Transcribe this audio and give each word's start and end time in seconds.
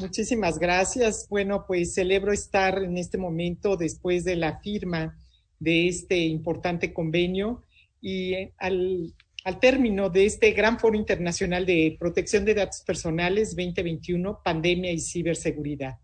Muchísimas 0.00 0.58
gracias. 0.58 1.28
Bueno, 1.28 1.64
pues 1.66 1.94
celebro 1.94 2.32
estar 2.32 2.82
en 2.82 2.98
este 2.98 3.16
momento 3.16 3.76
después 3.76 4.24
de 4.24 4.34
la 4.34 4.58
firma 4.58 5.16
de 5.60 5.86
este 5.86 6.18
importante 6.18 6.92
convenio 6.92 7.62
y 8.00 8.34
al, 8.58 9.14
al 9.44 9.60
término 9.60 10.10
de 10.10 10.26
este 10.26 10.50
gran 10.50 10.80
foro 10.80 10.96
internacional 10.96 11.64
de 11.64 11.96
protección 11.98 12.44
de 12.44 12.54
datos 12.54 12.80
personales 12.80 13.54
2021, 13.54 14.40
pandemia 14.42 14.90
y 14.90 14.98
ciberseguridad. 14.98 15.98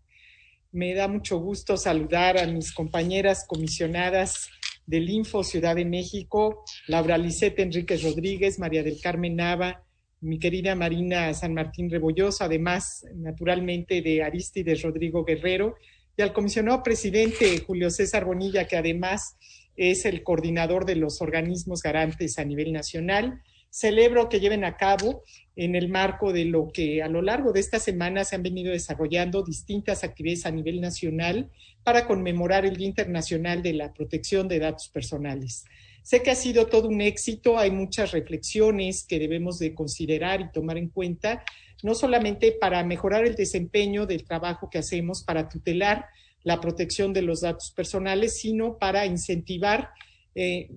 Me 0.71 0.93
da 0.93 1.09
mucho 1.09 1.39
gusto 1.39 1.75
saludar 1.75 2.37
a 2.37 2.47
mis 2.47 2.71
compañeras 2.71 3.45
comisionadas 3.45 4.49
del 4.85 5.09
Info 5.09 5.43
Ciudad 5.43 5.75
de 5.75 5.83
México, 5.83 6.63
Laura 6.87 7.17
Lisette 7.17 7.59
Enríquez 7.59 8.03
Rodríguez, 8.03 8.57
María 8.57 8.83
del 8.83 9.01
Carmen 9.01 9.35
Nava, 9.35 9.83
mi 10.21 10.37
querida 10.37 10.75
Marina 10.75 11.33
San 11.33 11.53
Martín 11.53 11.89
Rebolloso, 11.89 12.43
además, 12.43 13.05
naturalmente, 13.15 14.01
de 14.01 14.23
Aristides 14.23 14.83
Rodrigo 14.83 15.25
Guerrero, 15.25 15.75
y 16.15 16.21
al 16.21 16.33
comisionado 16.33 16.83
presidente 16.83 17.59
Julio 17.65 17.89
César 17.89 18.25
Bonilla, 18.25 18.67
que 18.67 18.77
además 18.77 19.37
es 19.75 20.05
el 20.05 20.23
coordinador 20.23 20.85
de 20.85 20.95
los 20.95 21.21
organismos 21.21 21.81
garantes 21.81 22.37
a 22.37 22.45
nivel 22.45 22.71
nacional. 22.71 23.41
Celebro 23.69 24.29
que 24.29 24.39
lleven 24.39 24.65
a 24.65 24.75
cabo 24.75 25.23
en 25.55 25.75
el 25.75 25.87
marco 25.87 26.33
de 26.33 26.45
lo 26.45 26.71
que 26.71 27.01
a 27.01 27.07
lo 27.07 27.21
largo 27.21 27.53
de 27.53 27.61
esta 27.61 27.79
semana 27.79 28.25
se 28.25 28.35
han 28.35 28.43
venido 28.43 28.71
desarrollando 28.71 29.43
distintas 29.43 30.03
actividades 30.03 30.45
a 30.45 30.51
nivel 30.51 30.81
nacional 30.81 31.49
para 31.83 32.05
conmemorar 32.05 32.65
el 32.65 32.75
Día 32.75 32.87
Internacional 32.87 33.63
de 33.63 33.73
la 33.73 33.93
Protección 33.93 34.47
de 34.47 34.59
Datos 34.59 34.89
Personales. 34.89 35.63
Sé 36.03 36.23
que 36.23 36.31
ha 36.31 36.35
sido 36.35 36.65
todo 36.65 36.87
un 36.87 37.01
éxito, 37.01 37.57
hay 37.57 37.69
muchas 37.69 38.11
reflexiones 38.11 39.05
que 39.07 39.19
debemos 39.19 39.59
de 39.59 39.75
considerar 39.75 40.41
y 40.41 40.51
tomar 40.51 40.77
en 40.77 40.89
cuenta, 40.89 41.43
no 41.83 41.93
solamente 41.93 42.51
para 42.51 42.83
mejorar 42.83 43.25
el 43.25 43.35
desempeño 43.35 44.05
del 44.05 44.23
trabajo 44.23 44.69
que 44.69 44.79
hacemos 44.79 45.23
para 45.23 45.47
tutelar 45.47 46.05
la 46.43 46.59
protección 46.59 47.13
de 47.13 47.21
los 47.21 47.41
datos 47.41 47.71
personales, 47.71 48.39
sino 48.39 48.77
para 48.77 49.05
incentivar 49.05 49.91
eh, 50.33 50.71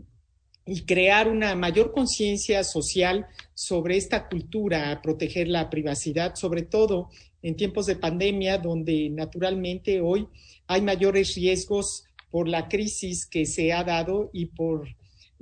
y 0.66 0.82
crear 0.82 1.28
una 1.28 1.54
mayor 1.54 1.92
conciencia 1.92 2.62
social 2.64 3.26
sobre 3.54 3.96
esta 3.96 4.28
cultura, 4.28 4.90
a 4.90 5.02
proteger 5.02 5.48
la 5.48 5.70
privacidad, 5.70 6.34
sobre 6.34 6.62
todo 6.62 7.08
en 7.42 7.56
tiempos 7.56 7.86
de 7.86 7.96
pandemia, 7.96 8.58
donde 8.58 9.10
naturalmente 9.10 10.00
hoy 10.00 10.26
hay 10.66 10.80
mayores 10.82 11.34
riesgos 11.34 12.04
por 12.30 12.48
la 12.48 12.68
crisis 12.68 13.26
que 13.26 13.46
se 13.46 13.72
ha 13.72 13.84
dado 13.84 14.30
y 14.32 14.46
por 14.46 14.88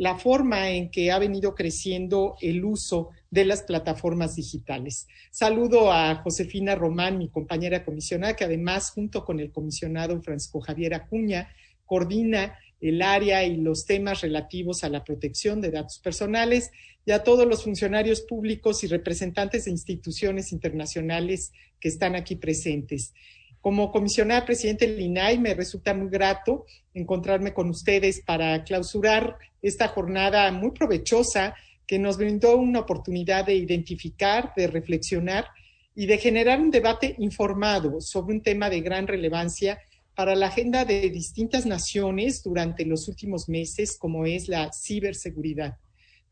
la 0.02 0.18
forma 0.18 0.68
en 0.70 0.90
que 0.90 1.12
ha 1.12 1.18
venido 1.20 1.54
creciendo 1.54 2.34
el 2.40 2.64
uso 2.64 3.10
de 3.30 3.44
las 3.44 3.62
plataformas 3.62 4.34
digitales. 4.34 5.06
Saludo 5.30 5.92
a 5.92 6.16
Josefina 6.16 6.74
Román, 6.74 7.18
mi 7.18 7.28
compañera 7.28 7.84
comisionada, 7.84 8.34
que 8.34 8.42
además, 8.42 8.90
junto 8.90 9.24
con 9.24 9.38
el 9.38 9.52
comisionado 9.52 10.20
Francisco 10.20 10.60
Javier 10.60 10.94
Acuña, 10.94 11.54
coordina 11.86 12.58
el 12.80 13.00
área 13.00 13.44
y 13.44 13.58
los 13.58 13.86
temas 13.86 14.22
relativos 14.22 14.82
a 14.82 14.88
la 14.88 15.04
protección 15.04 15.60
de 15.60 15.70
datos 15.70 16.00
personales 16.00 16.72
y 17.06 17.12
a 17.12 17.22
todos 17.22 17.46
los 17.46 17.62
funcionarios 17.62 18.22
públicos 18.22 18.82
y 18.82 18.88
representantes 18.88 19.66
de 19.66 19.70
instituciones 19.70 20.50
internacionales 20.50 21.52
que 21.78 21.86
están 21.86 22.16
aquí 22.16 22.34
presentes. 22.34 23.14
Como 23.62 23.92
comisionada 23.92 24.44
presidente 24.44 24.88
del 24.88 25.00
INAI, 25.00 25.38
me 25.38 25.54
resulta 25.54 25.94
muy 25.94 26.10
grato 26.10 26.66
encontrarme 26.94 27.54
con 27.54 27.70
ustedes 27.70 28.20
para 28.26 28.64
clausurar 28.64 29.38
esta 29.62 29.86
jornada 29.86 30.50
muy 30.50 30.72
provechosa 30.72 31.54
que 31.86 32.00
nos 32.00 32.16
brindó 32.16 32.56
una 32.56 32.80
oportunidad 32.80 33.46
de 33.46 33.54
identificar, 33.54 34.52
de 34.56 34.66
reflexionar 34.66 35.46
y 35.94 36.06
de 36.06 36.18
generar 36.18 36.60
un 36.60 36.72
debate 36.72 37.14
informado 37.18 38.00
sobre 38.00 38.34
un 38.34 38.42
tema 38.42 38.68
de 38.68 38.80
gran 38.80 39.06
relevancia 39.06 39.78
para 40.16 40.34
la 40.34 40.48
agenda 40.48 40.84
de 40.84 41.08
distintas 41.10 41.64
naciones 41.64 42.42
durante 42.42 42.84
los 42.84 43.06
últimos 43.06 43.48
meses, 43.48 43.96
como 43.96 44.26
es 44.26 44.48
la 44.48 44.72
ciberseguridad. 44.72 45.78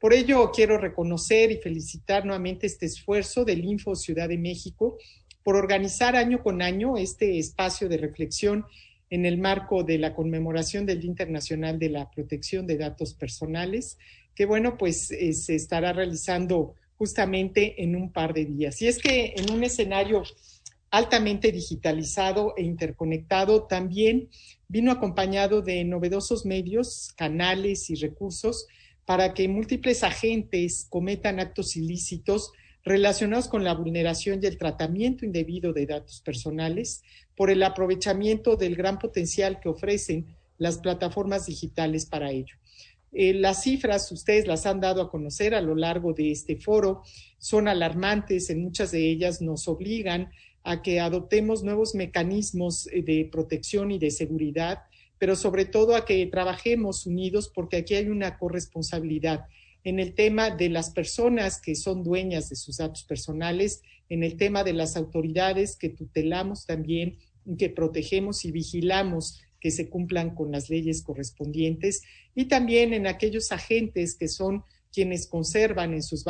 Por 0.00 0.14
ello, 0.14 0.50
quiero 0.50 0.78
reconocer 0.78 1.52
y 1.52 1.58
felicitar 1.58 2.24
nuevamente 2.24 2.66
este 2.66 2.86
esfuerzo 2.86 3.44
del 3.44 3.64
Info 3.64 3.94
Ciudad 3.94 4.28
de 4.28 4.38
México 4.38 4.98
por 5.42 5.56
organizar 5.56 6.16
año 6.16 6.42
con 6.42 6.62
año 6.62 6.96
este 6.96 7.38
espacio 7.38 7.88
de 7.88 7.98
reflexión 7.98 8.66
en 9.10 9.26
el 9.26 9.38
marco 9.38 9.82
de 9.82 9.98
la 9.98 10.14
conmemoración 10.14 10.86
del 10.86 11.00
Día 11.00 11.10
Internacional 11.10 11.78
de 11.78 11.90
la 11.90 12.10
Protección 12.10 12.66
de 12.66 12.78
Datos 12.78 13.14
Personales, 13.14 13.98
que 14.34 14.46
bueno, 14.46 14.78
pues 14.78 15.10
eh, 15.10 15.32
se 15.32 15.54
estará 15.56 15.92
realizando 15.92 16.74
justamente 16.96 17.82
en 17.82 17.96
un 17.96 18.12
par 18.12 18.34
de 18.34 18.44
días. 18.44 18.80
Y 18.82 18.86
es 18.86 18.98
que 18.98 19.34
en 19.36 19.50
un 19.50 19.64
escenario 19.64 20.22
altamente 20.90 21.52
digitalizado 21.52 22.54
e 22.56 22.62
interconectado, 22.62 23.64
también 23.64 24.28
vino 24.68 24.92
acompañado 24.92 25.62
de 25.62 25.84
novedosos 25.84 26.44
medios, 26.44 27.12
canales 27.16 27.90
y 27.90 27.94
recursos 27.94 28.66
para 29.04 29.34
que 29.34 29.48
múltiples 29.48 30.02
agentes 30.04 30.86
cometan 30.88 31.40
actos 31.40 31.76
ilícitos 31.76 32.52
relacionados 32.84 33.48
con 33.48 33.64
la 33.64 33.74
vulneración 33.74 34.40
y 34.42 34.46
el 34.46 34.58
tratamiento 34.58 35.24
indebido 35.24 35.72
de 35.72 35.86
datos 35.86 36.20
personales 36.22 37.02
por 37.36 37.50
el 37.50 37.62
aprovechamiento 37.62 38.56
del 38.56 38.76
gran 38.76 38.98
potencial 38.98 39.60
que 39.60 39.68
ofrecen 39.68 40.36
las 40.58 40.78
plataformas 40.78 41.46
digitales 41.46 42.06
para 42.06 42.30
ello. 42.30 42.54
Eh, 43.12 43.34
las 43.34 43.62
cifras, 43.62 44.10
ustedes 44.12 44.46
las 44.46 44.66
han 44.66 44.80
dado 44.80 45.02
a 45.02 45.10
conocer 45.10 45.54
a 45.54 45.60
lo 45.60 45.74
largo 45.74 46.12
de 46.12 46.30
este 46.30 46.56
foro, 46.56 47.02
son 47.38 47.66
alarmantes, 47.66 48.50
en 48.50 48.62
muchas 48.62 48.92
de 48.92 49.10
ellas 49.10 49.42
nos 49.42 49.66
obligan 49.66 50.30
a 50.62 50.82
que 50.82 51.00
adoptemos 51.00 51.64
nuevos 51.64 51.94
mecanismos 51.94 52.86
eh, 52.92 53.02
de 53.02 53.28
protección 53.30 53.90
y 53.90 53.98
de 53.98 54.10
seguridad, 54.10 54.82
pero 55.18 55.34
sobre 55.34 55.64
todo 55.64 55.96
a 55.96 56.04
que 56.04 56.24
trabajemos 56.26 57.06
unidos 57.06 57.50
porque 57.52 57.78
aquí 57.78 57.94
hay 57.94 58.08
una 58.08 58.38
corresponsabilidad 58.38 59.46
en 59.84 59.98
el 59.98 60.14
tema 60.14 60.50
de 60.50 60.68
las 60.68 60.90
personas 60.90 61.60
que 61.60 61.74
son 61.74 62.02
dueñas 62.02 62.48
de 62.50 62.56
sus 62.56 62.76
datos 62.76 63.04
personales, 63.04 63.82
en 64.08 64.22
el 64.24 64.36
tema 64.36 64.64
de 64.64 64.72
las 64.72 64.96
autoridades 64.96 65.76
que 65.76 65.88
tutelamos 65.88 66.66
también, 66.66 67.18
que 67.58 67.70
protegemos 67.70 68.44
y 68.44 68.52
vigilamos 68.52 69.40
que 69.60 69.70
se 69.70 69.88
cumplan 69.88 70.34
con 70.34 70.52
las 70.52 70.70
leyes 70.70 71.02
correspondientes, 71.02 72.02
y 72.34 72.46
también 72.46 72.94
en 72.94 73.06
aquellos 73.06 73.52
agentes 73.52 74.16
que 74.16 74.28
son 74.28 74.64
quienes 74.92 75.26
conservan 75.26 75.94
en 75.94 76.02
sus, 76.02 76.24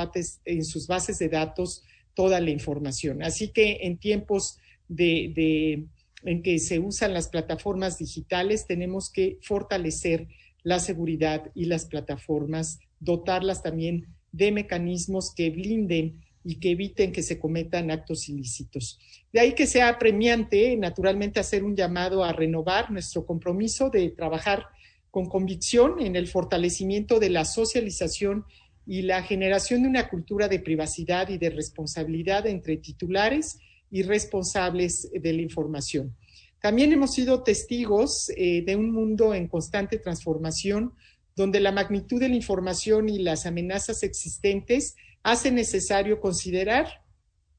en 0.44 0.64
sus 0.64 0.86
bases 0.86 1.18
de 1.18 1.28
datos 1.28 1.84
toda 2.14 2.40
la 2.40 2.50
información. 2.50 3.22
Así 3.22 3.48
que 3.48 3.78
en 3.82 3.98
tiempos 3.98 4.58
de, 4.88 5.86
en 6.24 6.42
que 6.42 6.58
se 6.58 6.78
usan 6.78 7.14
las 7.14 7.28
plataformas 7.28 7.98
digitales, 7.98 8.66
tenemos 8.66 9.10
que 9.10 9.38
fortalecer 9.42 10.28
la 10.62 10.78
seguridad 10.78 11.50
y 11.54 11.64
las 11.64 11.86
plataformas 11.86 12.80
dotarlas 13.00 13.62
también 13.62 14.06
de 14.30 14.52
mecanismos 14.52 15.32
que 15.34 15.50
blinden 15.50 16.20
y 16.44 16.60
que 16.60 16.70
eviten 16.70 17.12
que 17.12 17.22
se 17.22 17.38
cometan 17.38 17.90
actos 17.90 18.28
ilícitos. 18.28 18.98
De 19.32 19.40
ahí 19.40 19.54
que 19.54 19.66
sea 19.66 19.98
premiante, 19.98 20.76
naturalmente, 20.76 21.40
hacer 21.40 21.64
un 21.64 21.76
llamado 21.76 22.24
a 22.24 22.32
renovar 22.32 22.90
nuestro 22.90 23.26
compromiso 23.26 23.90
de 23.90 24.10
trabajar 24.10 24.66
con 25.10 25.26
convicción 25.26 26.00
en 26.00 26.16
el 26.16 26.28
fortalecimiento 26.28 27.18
de 27.18 27.30
la 27.30 27.44
socialización 27.44 28.44
y 28.86 29.02
la 29.02 29.22
generación 29.22 29.82
de 29.82 29.88
una 29.88 30.08
cultura 30.08 30.48
de 30.48 30.60
privacidad 30.60 31.28
y 31.28 31.38
de 31.38 31.50
responsabilidad 31.50 32.46
entre 32.46 32.76
titulares 32.76 33.58
y 33.90 34.02
responsables 34.02 35.10
de 35.12 35.32
la 35.32 35.42
información. 35.42 36.16
También 36.60 36.92
hemos 36.92 37.14
sido 37.14 37.42
testigos 37.42 38.30
eh, 38.36 38.62
de 38.62 38.76
un 38.76 38.92
mundo 38.92 39.34
en 39.34 39.48
constante 39.48 39.98
transformación 39.98 40.92
donde 41.40 41.58
la 41.58 41.72
magnitud 41.72 42.20
de 42.20 42.28
la 42.28 42.34
información 42.34 43.08
y 43.08 43.18
las 43.18 43.46
amenazas 43.46 44.02
existentes 44.02 44.94
hace 45.22 45.50
necesario 45.50 46.20
considerar 46.20 47.02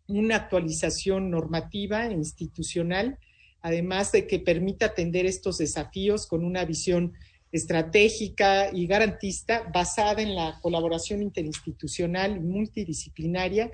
una 0.08 0.36
actualización 0.36 1.32
normativa 1.32 2.06
e 2.06 2.14
institucional, 2.14 3.18
además 3.60 4.12
de 4.12 4.28
que 4.28 4.38
permita 4.38 4.86
atender 4.86 5.26
estos 5.26 5.58
desafíos 5.58 6.28
con 6.28 6.46
una 6.46 6.64
visión 6.64 7.14
estratégica 7.52 8.70
y 8.72 8.86
garantista 8.86 9.64
basada 9.74 10.22
en 10.22 10.36
la 10.36 10.60
colaboración 10.62 11.24
interinstitucional 11.24 12.38
y 12.38 12.40
multidisciplinaria 12.40 13.72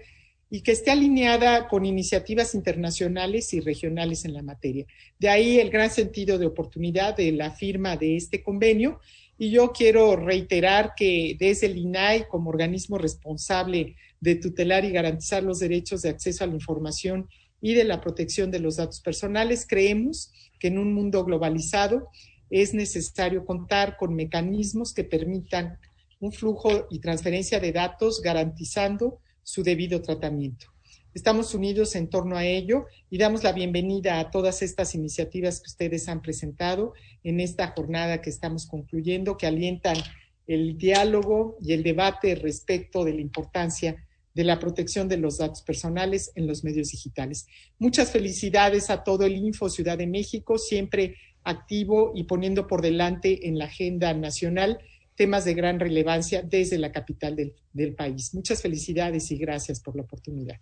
y 0.49 0.61
que 0.61 0.71
esté 0.71 0.91
alineada 0.91 1.67
con 1.67 1.85
iniciativas 1.85 2.55
internacionales 2.55 3.53
y 3.53 3.59
regionales 3.59 4.23
en 4.23 4.33
la 4.33 4.41
materia. 4.41 4.85
De 5.19 5.27
ahí 5.27 5.59
el 5.59 5.69
gran 5.69 5.89
sentido 5.89 6.37
de 6.37 6.45
oportunidad 6.45 7.17
de 7.17 7.33
la 7.33 7.51
firma 7.51 7.97
de 7.97 8.15
este 8.15 8.41
convenio 8.41 9.01
y 9.37 9.51
yo 9.51 9.71
quiero 9.71 10.15
reiterar 10.15 10.93
que 10.95 11.35
desde 11.39 11.67
el 11.67 11.77
INAI, 11.77 12.27
como 12.27 12.49
organismo 12.49 12.97
responsable 12.97 13.95
de 14.19 14.35
tutelar 14.35 14.83
y 14.83 14.91
garantizar 14.91 15.43
los 15.43 15.59
derechos 15.59 16.01
de 16.01 16.09
acceso 16.09 16.43
a 16.43 16.47
la 16.47 16.55
información 16.55 17.27
y 17.61 17.73
de 17.73 17.83
la 17.83 18.01
protección 18.01 18.49
de 18.49 18.59
los 18.59 18.77
datos 18.77 18.99
personales, 19.01 19.65
creemos 19.67 20.31
que 20.59 20.69
en 20.69 20.79
un 20.79 20.93
mundo 20.93 21.23
globalizado 21.23 22.09
es 22.49 22.73
necesario 22.73 23.45
contar 23.45 23.97
con 23.97 24.15
mecanismos 24.15 24.93
que 24.93 25.03
permitan 25.03 25.77
un 26.19 26.31
flujo 26.31 26.87
y 26.89 26.99
transferencia 26.99 27.59
de 27.59 27.71
datos 27.71 28.21
garantizando 28.21 29.19
su 29.43 29.61
debido 29.61 30.01
tratamiento. 30.01 30.67
Estamos 31.17 31.55
unidos 31.55 31.95
en 31.95 32.11
torno 32.11 32.37
a 32.37 32.45
ello 32.45 32.85
y 33.09 33.17
damos 33.17 33.43
la 33.43 33.51
bienvenida 33.51 34.19
a 34.19 34.29
todas 34.29 34.61
estas 34.61 34.93
iniciativas 34.93 35.59
que 35.59 35.65
ustedes 35.65 36.07
han 36.09 36.21
presentado 36.21 36.93
en 37.23 37.39
esta 37.39 37.69
jornada 37.69 38.21
que 38.21 38.29
estamos 38.29 38.67
concluyendo, 38.67 39.35
que 39.35 39.47
alientan 39.47 39.97
el 40.45 40.77
diálogo 40.77 41.57
y 41.59 41.73
el 41.73 41.81
debate 41.81 42.35
respecto 42.35 43.03
de 43.03 43.15
la 43.15 43.21
importancia 43.21 43.95
de 44.35 44.43
la 44.43 44.59
protección 44.59 45.09
de 45.09 45.17
los 45.17 45.39
datos 45.39 45.63
personales 45.63 46.31
en 46.35 46.45
los 46.45 46.63
medios 46.63 46.89
digitales. 46.89 47.47
Muchas 47.79 48.11
felicidades 48.11 48.91
a 48.91 49.03
todo 49.03 49.25
el 49.25 49.37
Info 49.37 49.71
Ciudad 49.71 49.97
de 49.97 50.05
México, 50.05 50.59
siempre 50.59 51.15
activo 51.43 52.11
y 52.13 52.25
poniendo 52.25 52.67
por 52.67 52.83
delante 52.83 53.47
en 53.47 53.57
la 53.57 53.65
agenda 53.65 54.13
nacional 54.13 54.77
temas 55.15 55.45
de 55.45 55.55
gran 55.55 55.79
relevancia 55.79 56.43
desde 56.43 56.77
la 56.77 56.91
capital 56.91 57.35
del, 57.35 57.55
del 57.73 57.95
país. 57.95 58.35
Muchas 58.35 58.61
felicidades 58.61 59.31
y 59.31 59.37
gracias 59.37 59.79
por 59.79 59.95
la 59.95 60.03
oportunidad. 60.03 60.59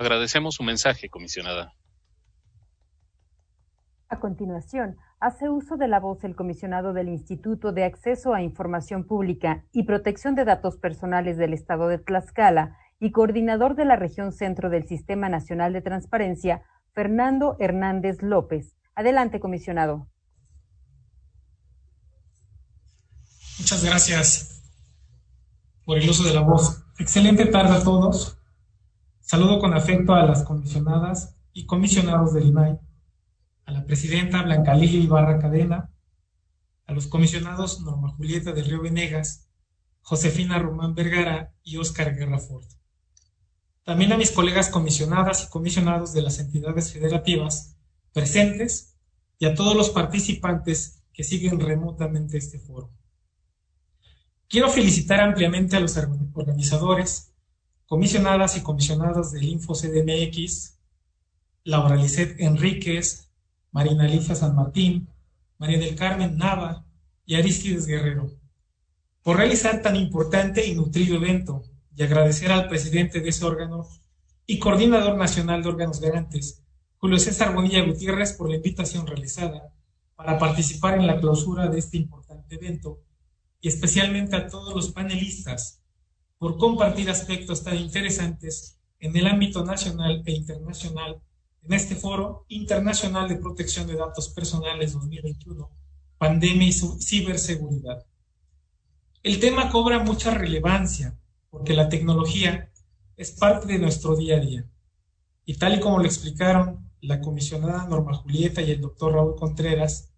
Agradecemos 0.00 0.54
su 0.54 0.62
mensaje, 0.62 1.10
comisionada. 1.10 1.74
A 4.08 4.18
continuación, 4.18 4.96
hace 5.20 5.50
uso 5.50 5.76
de 5.76 5.88
la 5.88 6.00
voz 6.00 6.24
el 6.24 6.34
comisionado 6.34 6.94
del 6.94 7.10
Instituto 7.10 7.72
de 7.72 7.84
Acceso 7.84 8.32
a 8.32 8.40
Información 8.40 9.04
Pública 9.04 9.66
y 9.72 9.82
Protección 9.82 10.34
de 10.34 10.46
Datos 10.46 10.78
Personales 10.78 11.36
del 11.36 11.52
Estado 11.52 11.86
de 11.88 11.98
Tlaxcala 11.98 12.78
y 12.98 13.12
coordinador 13.12 13.76
de 13.76 13.84
la 13.84 13.96
región 13.96 14.32
centro 14.32 14.70
del 14.70 14.88
Sistema 14.88 15.28
Nacional 15.28 15.74
de 15.74 15.82
Transparencia, 15.82 16.62
Fernando 16.94 17.56
Hernández 17.60 18.22
López. 18.22 18.74
Adelante, 18.94 19.38
comisionado. 19.38 20.08
Muchas 23.58 23.84
gracias 23.84 24.62
por 25.84 25.98
el 25.98 26.08
uso 26.08 26.24
de 26.24 26.32
la 26.32 26.40
voz. 26.40 26.86
Excelente 26.98 27.44
tarde 27.44 27.74
a 27.74 27.84
todos. 27.84 28.39
Saludo 29.30 29.60
con 29.60 29.74
afecto 29.74 30.14
a 30.14 30.26
las 30.26 30.42
comisionadas 30.42 31.36
y 31.52 31.64
comisionados 31.64 32.34
del 32.34 32.48
INAI 32.48 32.80
a 33.64 33.70
la 33.70 33.84
presidenta 33.84 34.42
Blanca 34.42 34.74
Lilia 34.74 34.98
Ibarra 34.98 35.38
Cadena, 35.38 35.88
a 36.84 36.92
los 36.92 37.06
comisionados 37.06 37.80
Norma 37.80 38.08
Julieta 38.08 38.50
del 38.50 38.64
Río 38.64 38.82
Venegas, 38.82 39.48
Josefina 40.00 40.58
Román 40.58 40.96
Vergara 40.96 41.54
y 41.62 41.76
Óscar 41.76 42.16
Guerra 42.16 42.40
Ford. 42.40 42.66
También 43.84 44.12
a 44.12 44.16
mis 44.16 44.32
colegas 44.32 44.68
comisionadas 44.68 45.44
y 45.44 45.48
comisionados 45.48 46.12
de 46.12 46.22
las 46.22 46.40
entidades 46.40 46.92
federativas 46.92 47.76
presentes 48.12 48.96
y 49.38 49.46
a 49.46 49.54
todos 49.54 49.76
los 49.76 49.90
participantes 49.90 51.04
que 51.12 51.22
siguen 51.22 51.60
remotamente 51.60 52.36
este 52.36 52.58
foro. 52.58 52.90
Quiero 54.48 54.68
felicitar 54.70 55.20
ampliamente 55.20 55.76
a 55.76 55.80
los 55.80 55.96
organizadores, 56.34 57.29
comisionadas 57.90 58.56
y 58.56 58.60
comisionados 58.60 59.32
del 59.32 59.42
Info 59.42 59.74
CDMX, 59.74 60.78
Laura 61.64 61.96
Lisset 61.96 62.38
Enríquez, 62.38 63.28
Marina 63.72 64.04
Alicia 64.04 64.36
San 64.36 64.54
Martín, 64.54 65.08
María 65.58 65.80
del 65.80 65.96
Carmen 65.96 66.38
Nava 66.38 66.86
y 67.26 67.34
Aristides 67.34 67.88
Guerrero, 67.88 68.30
por 69.24 69.38
realizar 69.38 69.82
tan 69.82 69.96
importante 69.96 70.64
y 70.64 70.76
nutrido 70.76 71.16
evento 71.16 71.64
y 71.96 72.04
agradecer 72.04 72.52
al 72.52 72.68
presidente 72.68 73.20
de 73.20 73.28
ese 73.28 73.44
órgano 73.44 73.88
y 74.46 74.60
coordinador 74.60 75.18
nacional 75.18 75.60
de 75.64 75.70
órganos 75.70 75.98
garantes, 75.98 76.62
Julio 76.98 77.18
César 77.18 77.52
Bonilla 77.52 77.84
Gutiérrez, 77.84 78.34
por 78.34 78.48
la 78.48 78.54
invitación 78.54 79.04
realizada 79.04 79.74
para 80.14 80.38
participar 80.38 80.96
en 80.96 81.08
la 81.08 81.18
clausura 81.18 81.66
de 81.66 81.80
este 81.80 81.96
importante 81.96 82.54
evento 82.54 83.00
y 83.60 83.66
especialmente 83.66 84.36
a 84.36 84.46
todos 84.46 84.76
los 84.76 84.92
panelistas 84.92 85.79
por 86.40 86.56
compartir 86.56 87.10
aspectos 87.10 87.62
tan 87.62 87.76
interesantes 87.76 88.78
en 88.98 89.14
el 89.14 89.26
ámbito 89.26 89.62
nacional 89.62 90.22
e 90.24 90.32
internacional 90.32 91.20
en 91.62 91.74
este 91.74 91.94
foro 91.94 92.46
internacional 92.48 93.28
de 93.28 93.36
protección 93.36 93.86
de 93.86 93.96
datos 93.96 94.30
personales 94.30 94.94
2021, 94.94 95.70
pandemia 96.16 96.66
y 96.66 96.72
ciberseguridad. 96.72 98.06
El 99.22 99.38
tema 99.38 99.68
cobra 99.68 99.98
mucha 99.98 100.30
relevancia 100.30 101.14
porque 101.50 101.74
la 101.74 101.90
tecnología 101.90 102.70
es 103.18 103.32
parte 103.32 103.74
de 103.74 103.78
nuestro 103.78 104.16
día 104.16 104.36
a 104.36 104.40
día. 104.40 104.64
Y 105.44 105.56
tal 105.56 105.74
y 105.74 105.80
como 105.80 105.98
lo 105.98 106.06
explicaron 106.06 106.90
la 107.02 107.20
comisionada 107.20 107.86
Norma 107.86 108.14
Julieta 108.14 108.62
y 108.62 108.70
el 108.70 108.80
doctor 108.80 109.12
Raúl 109.12 109.36
Contreras, 109.36 110.08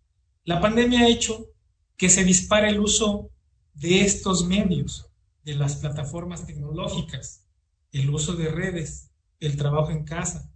la 0.45 0.61
pandemia 0.61 1.01
ha 1.01 1.09
hecho 1.09 1.49
que 1.97 2.09
se 2.09 2.23
dispare 2.23 2.69
el 2.69 2.79
uso 2.79 3.29
de 3.75 4.03
estos 4.03 4.47
medios, 4.47 5.12
de 5.45 5.55
las 5.55 5.77
plataformas 5.77 6.47
tecnológicas, 6.47 7.45
el 7.91 8.11
uso 8.11 8.35
de 8.35 8.49
redes, 8.49 9.11
el 9.41 9.57
trabajo 9.57 9.91
en 9.91 10.05
casa, 10.05 10.51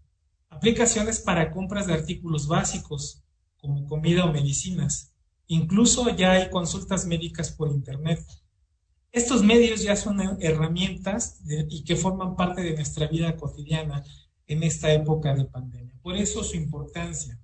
aplicaciones 0.49 1.21
para 1.21 1.51
compras 1.51 1.87
de 1.87 1.95
artículos 1.95 2.47
básicos 2.47 3.23
como 3.59 3.87
comida 3.87 4.25
o 4.25 4.33
medicinas. 4.33 5.13
Incluso 5.49 6.15
ya 6.15 6.33
hay 6.33 6.51
consultas 6.51 7.07
médicas 7.07 7.51
por 7.51 7.71
Internet. 7.71 8.25
Estos 9.13 9.43
medios 9.43 9.83
ya 9.83 9.97
son 9.97 10.21
herramientas 10.41 11.41
y 11.69 11.85
que 11.85 11.97
forman 11.97 12.37
parte 12.37 12.63
de 12.63 12.75
nuestra 12.75 13.07
vida 13.07 13.37
cotidiana 13.37 14.05
en 14.47 14.63
esta 14.63 14.93
época 14.93 15.35
de 15.35 15.45
pandemia. 15.45 15.95
Por 16.03 16.17
eso 16.17 16.45
su 16.45 16.57
importancia. 16.57 17.39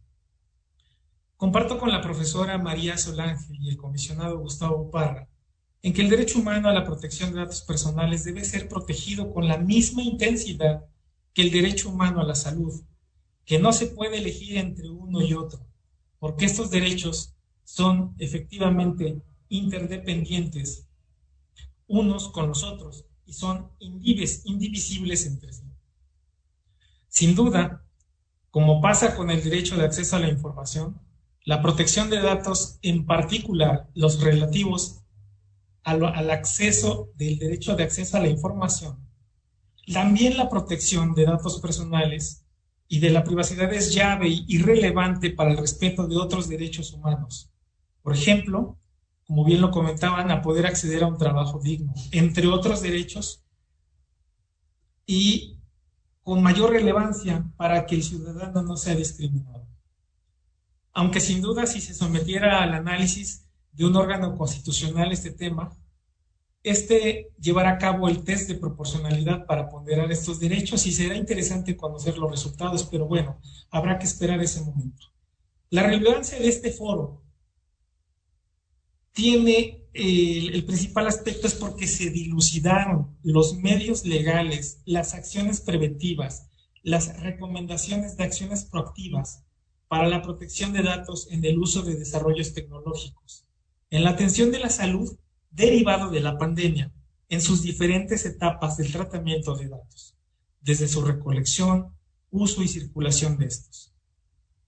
Comparto 1.36 1.78
con 1.78 1.90
la 1.90 2.00
profesora 2.00 2.56
María 2.58 2.96
Solange 2.96 3.52
y 3.58 3.68
el 3.68 3.76
comisionado 3.76 4.38
Gustavo 4.38 4.90
Parra 4.90 5.28
en 5.82 5.92
que 5.92 6.02
el 6.02 6.08
derecho 6.08 6.38
humano 6.38 6.68
a 6.68 6.72
la 6.72 6.84
protección 6.84 7.32
de 7.32 7.40
datos 7.40 7.62
personales 7.62 8.24
debe 8.24 8.44
ser 8.44 8.68
protegido 8.68 9.32
con 9.32 9.48
la 9.48 9.58
misma 9.58 10.02
intensidad 10.02 10.86
que 11.34 11.42
el 11.42 11.50
derecho 11.50 11.90
humano 11.90 12.20
a 12.20 12.24
la 12.24 12.36
salud, 12.36 12.82
que 13.44 13.58
no 13.58 13.72
se 13.72 13.86
puede 13.86 14.18
elegir 14.18 14.58
entre 14.58 14.88
uno 14.88 15.20
y 15.20 15.34
otro, 15.34 15.66
porque 16.20 16.44
estos 16.44 16.70
derechos 16.70 17.34
son 17.64 18.14
efectivamente 18.18 19.22
interdependientes 19.48 20.86
unos 21.88 22.28
con 22.28 22.48
los 22.48 22.62
otros 22.62 23.04
y 23.26 23.32
son 23.32 23.70
indivisibles 23.80 25.26
entre 25.26 25.52
sí. 25.52 25.64
Sin 27.08 27.34
duda, 27.34 27.84
como 28.50 28.80
pasa 28.80 29.16
con 29.16 29.30
el 29.30 29.42
derecho 29.42 29.76
de 29.76 29.84
acceso 29.84 30.16
a 30.16 30.20
la 30.20 30.28
información, 30.28 31.00
la 31.44 31.60
protección 31.60 32.08
de 32.08 32.20
datos, 32.20 32.78
en 32.82 33.04
particular 33.04 33.90
los 33.94 34.20
relativos 34.20 35.01
al, 35.84 36.30
acceso 36.30 37.10
del 37.14 37.38
derecho 37.38 37.74
de 37.74 37.84
acceso 37.84 38.16
a 38.16 38.20
la 38.20 38.28
información, 38.28 38.98
también 39.92 40.36
la 40.36 40.48
protección 40.48 41.14
de 41.14 41.24
datos 41.24 41.60
personales 41.60 42.44
y 42.88 43.00
de 43.00 43.10
la 43.10 43.24
privacidad 43.24 43.72
es 43.72 43.92
llave 43.94 44.28
y 44.28 44.58
relevante 44.58 45.30
para 45.30 45.50
el 45.50 45.58
respeto 45.58 46.06
de 46.06 46.16
otros 46.16 46.48
derechos 46.48 46.92
humanos. 46.92 47.50
Por 48.02 48.14
ejemplo, 48.14 48.78
como 49.26 49.44
bien 49.44 49.60
lo 49.60 49.70
comentaban, 49.70 50.30
a 50.30 50.42
poder 50.42 50.66
acceder 50.66 51.02
a 51.02 51.06
un 51.06 51.16
trabajo 51.16 51.58
digno, 51.58 51.94
entre 52.10 52.48
otros 52.48 52.82
derechos, 52.82 53.44
y 55.06 55.58
con 56.22 56.42
mayor 56.42 56.70
relevancia 56.70 57.50
para 57.56 57.86
que 57.86 57.96
el 57.96 58.02
ciudadano 58.02 58.62
no 58.62 58.76
sea 58.76 58.94
discriminado. 58.94 59.66
Aunque 60.92 61.20
sin 61.20 61.40
duda 61.40 61.66
si 61.66 61.80
se 61.80 61.94
sometiera 61.94 62.62
al 62.62 62.74
análisis 62.74 63.46
de 63.72 63.84
un 63.86 63.96
órgano 63.96 64.36
constitucional 64.36 65.12
este 65.12 65.30
tema, 65.30 65.76
este 66.62 67.32
llevará 67.40 67.72
a 67.72 67.78
cabo 67.78 68.08
el 68.08 68.22
test 68.22 68.48
de 68.48 68.54
proporcionalidad 68.54 69.46
para 69.46 69.68
ponderar 69.68 70.12
estos 70.12 70.38
derechos 70.38 70.86
y 70.86 70.92
será 70.92 71.16
interesante 71.16 71.76
conocer 71.76 72.18
los 72.18 72.30
resultados, 72.30 72.84
pero 72.84 73.06
bueno, 73.06 73.40
habrá 73.70 73.98
que 73.98 74.06
esperar 74.06 74.40
ese 74.40 74.60
momento. 74.60 75.08
La 75.70 75.82
relevancia 75.82 76.38
de 76.38 76.48
este 76.48 76.70
foro 76.70 77.22
tiene 79.12 79.86
el, 79.92 80.54
el 80.54 80.64
principal 80.64 81.06
aspecto 81.06 81.46
es 81.46 81.54
porque 81.54 81.86
se 81.86 82.10
dilucidaron 82.10 83.18
los 83.22 83.56
medios 83.56 84.04
legales, 84.04 84.82
las 84.84 85.14
acciones 85.14 85.60
preventivas, 85.60 86.48
las 86.82 87.20
recomendaciones 87.20 88.16
de 88.16 88.24
acciones 88.24 88.64
proactivas 88.64 89.44
para 89.88 90.08
la 90.08 90.22
protección 90.22 90.72
de 90.72 90.82
datos 90.82 91.28
en 91.30 91.44
el 91.44 91.58
uso 91.58 91.82
de 91.82 91.96
desarrollos 91.96 92.54
tecnológicos, 92.54 93.46
en 93.92 94.04
la 94.04 94.10
atención 94.10 94.50
de 94.50 94.58
la 94.58 94.70
salud 94.70 95.18
derivado 95.50 96.10
de 96.10 96.20
la 96.20 96.38
pandemia 96.38 96.90
en 97.28 97.42
sus 97.42 97.60
diferentes 97.60 98.24
etapas 98.24 98.78
del 98.78 98.90
tratamiento 98.90 99.54
de 99.54 99.68
datos, 99.68 100.16
desde 100.62 100.88
su 100.88 101.02
recolección, 101.02 101.94
uso 102.30 102.62
y 102.62 102.68
circulación 102.68 103.36
de 103.36 103.46
estos. 103.46 103.92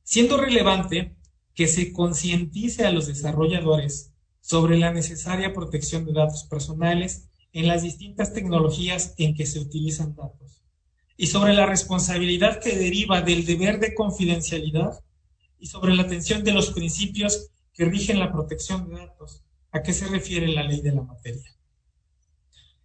Siendo 0.02 0.36
relevante 0.36 1.16
que 1.54 1.66
se 1.68 1.90
concientice 1.94 2.84
a 2.84 2.92
los 2.92 3.06
desarrolladores 3.06 4.12
sobre 4.42 4.76
la 4.76 4.92
necesaria 4.92 5.54
protección 5.54 6.04
de 6.04 6.12
datos 6.12 6.44
personales 6.44 7.30
en 7.54 7.66
las 7.66 7.82
distintas 7.82 8.34
tecnologías 8.34 9.14
en 9.16 9.34
que 9.34 9.46
se 9.46 9.58
utilizan 9.58 10.14
datos 10.14 10.62
y 11.16 11.28
sobre 11.28 11.54
la 11.54 11.64
responsabilidad 11.64 12.60
que 12.60 12.76
deriva 12.76 13.22
del 13.22 13.46
deber 13.46 13.80
de 13.80 13.94
confidencialidad 13.94 15.02
y 15.58 15.68
sobre 15.68 15.94
la 15.94 16.02
atención 16.02 16.44
de 16.44 16.52
los 16.52 16.72
principios 16.72 17.52
que 17.74 17.84
rigen 17.84 18.18
la 18.18 18.32
protección 18.32 18.88
de 18.88 18.96
datos 18.96 19.44
¿A 19.74 19.82
qué 19.82 19.92
se 19.92 20.06
refiere 20.06 20.46
la 20.46 20.62
ley 20.62 20.82
de 20.82 20.92
la 20.92 21.02
materia? 21.02 21.52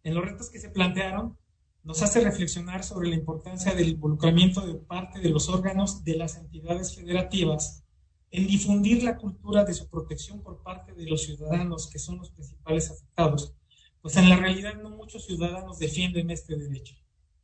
En 0.01 0.15
los 0.15 0.25
retos 0.25 0.49
que 0.49 0.59
se 0.59 0.71
plantearon, 0.71 1.37
nos 1.83 2.01
hace 2.01 2.19
reflexionar 2.19 2.83
sobre 2.83 3.09
la 3.09 3.15
importancia 3.15 3.75
del 3.75 3.89
involucramiento 3.89 4.65
de 4.65 4.73
parte 4.73 5.19
de 5.19 5.29
los 5.29 5.49
órganos 5.49 6.03
de 6.03 6.17
las 6.17 6.37
entidades 6.37 6.95
federativas 6.95 7.83
en 8.31 8.47
difundir 8.47 9.03
la 9.03 9.17
cultura 9.17 9.63
de 9.65 9.75
su 9.75 9.87
protección 9.87 10.41
por 10.41 10.63
parte 10.63 10.93
de 10.95 11.05
los 11.05 11.21
ciudadanos 11.21 11.91
que 11.91 11.99
son 11.99 12.17
los 12.17 12.31
principales 12.31 12.89
afectados, 12.89 13.53
pues 14.01 14.17
en 14.17 14.27
la 14.27 14.37
realidad 14.37 14.73
no 14.81 14.89
muchos 14.89 15.27
ciudadanos 15.27 15.77
defienden 15.77 16.31
este 16.31 16.57
derecho. 16.57 16.95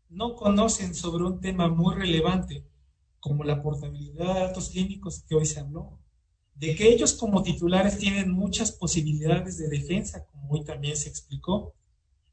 No 0.10 0.36
conocen 0.36 0.96
sobre 0.96 1.24
un 1.24 1.40
tema 1.40 1.68
muy 1.68 1.94
relevante 1.94 2.66
como 3.20 3.44
la 3.44 3.62
portabilidad 3.62 4.34
de 4.34 4.40
datos 4.40 4.72
clínicos 4.72 5.24
que 5.30 5.36
hoy 5.36 5.46
se 5.46 5.60
habló, 5.60 6.00
de 6.56 6.76
que 6.76 6.88
ellos 6.88 7.14
como 7.14 7.44
titulares 7.44 7.98
tienen 7.98 8.32
muchas 8.32 8.72
posibilidades 8.72 9.58
de 9.58 9.68
defensa, 9.68 10.26
como 10.26 10.54
hoy 10.54 10.64
también 10.64 10.96
se 10.96 11.10
explicó. 11.10 11.74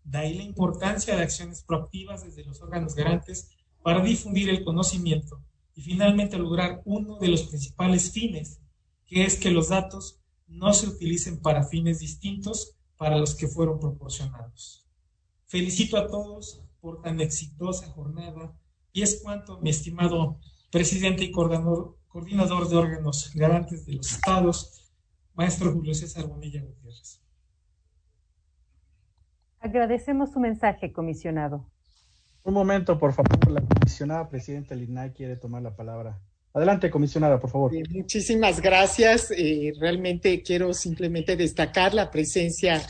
De 0.04 0.18
ahí 0.18 0.34
la 0.34 0.44
importancia 0.44 1.16
de 1.16 1.22
acciones 1.22 1.62
proactivas 1.62 2.24
desde 2.24 2.44
los 2.44 2.62
órganos 2.62 2.94
garantes 2.94 3.50
para 3.82 4.02
difundir 4.02 4.48
el 4.48 4.64
conocimiento 4.64 5.42
y 5.74 5.82
finalmente 5.82 6.38
lograr 6.38 6.82
uno 6.84 7.18
de 7.18 7.28
los 7.28 7.42
principales 7.44 8.12
fines, 8.12 8.60
que 9.06 9.24
es 9.24 9.36
que 9.36 9.50
los 9.50 9.68
datos 9.68 10.20
no 10.46 10.72
se 10.72 10.86
utilicen 10.86 11.40
para 11.40 11.64
fines 11.64 11.98
distintos 11.98 12.76
para 12.96 13.16
los 13.16 13.34
que 13.34 13.48
fueron 13.48 13.80
proporcionados. 13.80 14.86
Felicito 15.46 15.96
a 15.96 16.06
todos 16.06 16.62
por 16.80 17.02
tan 17.02 17.20
exitosa 17.20 17.88
jornada 17.88 18.56
y 18.92 19.02
es 19.02 19.20
cuanto, 19.22 19.60
mi 19.60 19.70
estimado 19.70 20.38
presidente 20.70 21.24
y 21.24 21.32
coordinador, 21.32 21.98
coordinador 22.12 22.68
de 22.68 22.76
órganos 22.76 23.32
garantes 23.34 23.86
de 23.86 23.94
los 23.94 24.12
estados, 24.12 24.92
maestro 25.34 25.72
Julio 25.72 25.94
César 25.94 26.26
Bonilla 26.26 26.60
Gutiérrez. 26.60 27.22
Agradecemos 29.58 30.32
su 30.32 30.38
mensaje, 30.38 30.92
comisionado. 30.92 31.66
Un 32.44 32.52
momento, 32.52 32.98
por 32.98 33.14
favor, 33.14 33.50
la 33.50 33.62
comisionada 33.62 34.28
presidenta 34.28 34.74
del 34.74 35.12
quiere 35.14 35.36
tomar 35.36 35.62
la 35.62 35.74
palabra. 35.74 36.20
Adelante, 36.52 36.90
comisionada, 36.90 37.40
por 37.40 37.48
favor. 37.48 37.72
muchísimas 37.90 38.60
gracias. 38.60 39.30
Eh, 39.30 39.72
realmente 39.80 40.42
quiero 40.42 40.74
simplemente 40.74 41.34
destacar 41.34 41.94
la 41.94 42.10
presencia 42.10 42.82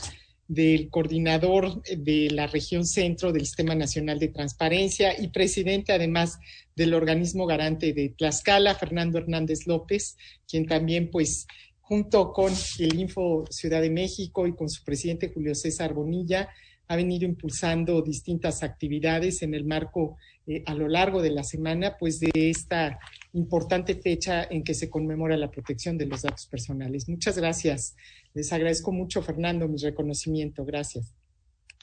del 0.47 0.89
coordinador 0.89 1.81
de 1.83 2.29
la 2.31 2.47
región 2.47 2.85
centro 2.85 3.31
del 3.31 3.45
Sistema 3.45 3.75
Nacional 3.75 4.19
de 4.19 4.27
Transparencia 4.27 5.19
y 5.19 5.29
presidente 5.29 5.93
además 5.93 6.37
del 6.75 6.93
organismo 6.93 7.45
garante 7.45 7.93
de 7.93 8.09
Tlaxcala, 8.09 8.75
Fernando 8.75 9.17
Hernández 9.17 9.65
López, 9.67 10.17
quien 10.47 10.65
también 10.65 11.09
pues 11.11 11.47
junto 11.79 12.31
con 12.31 12.53
el 12.79 12.99
Info 12.99 13.45
Ciudad 13.49 13.81
de 13.81 13.89
México 13.89 14.47
y 14.47 14.55
con 14.55 14.69
su 14.69 14.83
presidente 14.83 15.31
Julio 15.33 15.53
César 15.55 15.93
Bonilla, 15.93 16.49
ha 16.87 16.95
venido 16.95 17.25
impulsando 17.25 18.01
distintas 18.01 18.63
actividades 18.63 19.41
en 19.41 19.53
el 19.53 19.65
marco 19.65 20.17
eh, 20.45 20.63
a 20.65 20.73
lo 20.73 20.87
largo 20.87 21.21
de 21.21 21.31
la 21.31 21.43
semana, 21.43 21.95
pues 21.97 22.19
de 22.19 22.31
esta 22.33 22.99
importante 23.33 23.95
fecha 23.95 24.43
en 24.43 24.63
que 24.63 24.73
se 24.73 24.89
conmemora 24.89 25.37
la 25.37 25.49
protección 25.49 25.97
de 25.97 26.05
los 26.05 26.21
datos 26.21 26.47
personales. 26.47 27.07
Muchas 27.07 27.37
gracias. 27.37 27.95
Les 28.33 28.51
agradezco 28.51 28.91
mucho, 28.91 29.21
Fernando, 29.21 29.67
mi 29.67 29.77
reconocimiento. 29.77 30.65
Gracias. 30.65 31.15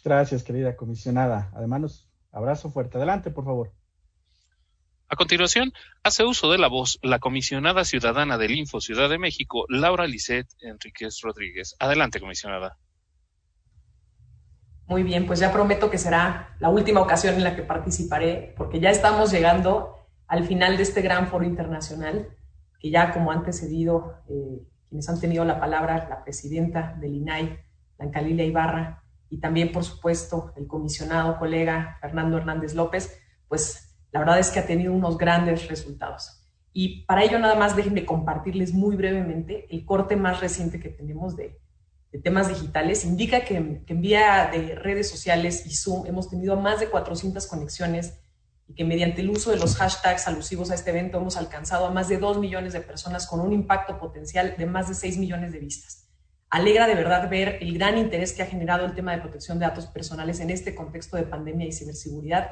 Gracias, 0.04 0.42
querida 0.42 0.76
comisionada. 0.76 1.50
Además, 1.54 2.08
abrazo 2.32 2.70
fuerte. 2.70 2.98
Adelante, 2.98 3.30
por 3.30 3.44
favor. 3.44 3.72
A 5.08 5.16
continuación, 5.16 5.72
hace 6.04 6.22
uso 6.22 6.52
de 6.52 6.58
la 6.58 6.68
voz 6.68 7.00
la 7.02 7.18
comisionada 7.18 7.84
ciudadana 7.84 8.38
del 8.38 8.52
Info 8.52 8.80
Ciudad 8.80 9.08
de 9.08 9.18
México, 9.18 9.64
Laura 9.68 10.06
Lisset 10.06 10.46
Enríquez 10.60 11.20
Rodríguez. 11.22 11.74
Adelante, 11.80 12.20
comisionada. 12.20 12.78
Muy 14.90 15.04
bien, 15.04 15.24
pues 15.24 15.38
ya 15.38 15.52
prometo 15.52 15.88
que 15.88 15.98
será 15.98 16.56
la 16.58 16.68
última 16.68 17.00
ocasión 17.00 17.36
en 17.36 17.44
la 17.44 17.54
que 17.54 17.62
participaré, 17.62 18.52
porque 18.56 18.80
ya 18.80 18.90
estamos 18.90 19.30
llegando 19.30 20.04
al 20.26 20.42
final 20.42 20.76
de 20.76 20.82
este 20.82 21.00
gran 21.00 21.28
foro 21.28 21.44
internacional, 21.44 22.28
que 22.80 22.90
ya 22.90 23.12
como 23.12 23.30
han 23.30 23.38
antecedido 23.38 24.16
eh, 24.28 24.66
quienes 24.88 25.08
han 25.08 25.20
tenido 25.20 25.44
la 25.44 25.60
palabra, 25.60 26.08
la 26.10 26.24
presidenta 26.24 26.96
del 27.00 27.14
INAI, 27.14 27.56
Blanca 27.98 28.20
Lilia 28.20 28.44
Ibarra, 28.44 29.04
y 29.28 29.38
también, 29.38 29.70
por 29.70 29.84
supuesto, 29.84 30.52
el 30.56 30.66
comisionado 30.66 31.38
colega 31.38 31.96
Fernando 32.00 32.38
Hernández 32.38 32.74
López, 32.74 33.16
pues 33.46 33.96
la 34.10 34.18
verdad 34.18 34.40
es 34.40 34.50
que 34.50 34.58
ha 34.58 34.66
tenido 34.66 34.92
unos 34.92 35.16
grandes 35.16 35.68
resultados. 35.68 36.48
Y 36.72 37.04
para 37.04 37.22
ello 37.22 37.38
nada 37.38 37.54
más 37.54 37.76
déjenme 37.76 38.04
compartirles 38.04 38.74
muy 38.74 38.96
brevemente 38.96 39.68
el 39.70 39.84
corte 39.84 40.16
más 40.16 40.40
reciente 40.40 40.80
que 40.80 40.88
tenemos 40.88 41.36
de, 41.36 41.60
de 42.12 42.18
temas 42.18 42.48
digitales. 42.48 43.04
Indica 43.04 43.44
que, 43.44 43.82
que 43.86 43.92
en 43.92 44.00
vía 44.00 44.48
de 44.52 44.74
redes 44.74 45.08
sociales 45.08 45.64
y 45.66 45.74
Zoom 45.74 46.06
hemos 46.06 46.28
tenido 46.28 46.56
más 46.56 46.80
de 46.80 46.88
400 46.88 47.46
conexiones 47.46 48.14
y 48.70 48.74
que 48.74 48.84
mediante 48.84 49.20
el 49.20 49.30
uso 49.30 49.50
de 49.50 49.56
los 49.56 49.76
hashtags 49.76 50.28
alusivos 50.28 50.70
a 50.70 50.74
este 50.74 50.90
evento 50.90 51.18
hemos 51.18 51.36
alcanzado 51.36 51.86
a 51.86 51.90
más 51.90 52.08
de 52.08 52.18
2 52.18 52.38
millones 52.38 52.72
de 52.72 52.80
personas 52.80 53.26
con 53.26 53.40
un 53.40 53.52
impacto 53.52 53.98
potencial 53.98 54.54
de 54.56 54.66
más 54.66 54.88
de 54.88 54.94
6 54.94 55.18
millones 55.18 55.52
de 55.52 55.58
vistas. 55.58 56.08
Alegra 56.50 56.86
de 56.86 56.94
verdad 56.94 57.28
ver 57.28 57.58
el 57.60 57.74
gran 57.74 57.96
interés 57.96 58.32
que 58.32 58.42
ha 58.42 58.46
generado 58.46 58.84
el 58.84 58.94
tema 58.94 59.12
de 59.12 59.22
protección 59.22 59.58
de 59.58 59.66
datos 59.66 59.86
personales 59.86 60.40
en 60.40 60.50
este 60.50 60.74
contexto 60.74 61.16
de 61.16 61.24
pandemia 61.24 61.66
y 61.66 61.72
ciberseguridad. 61.72 62.50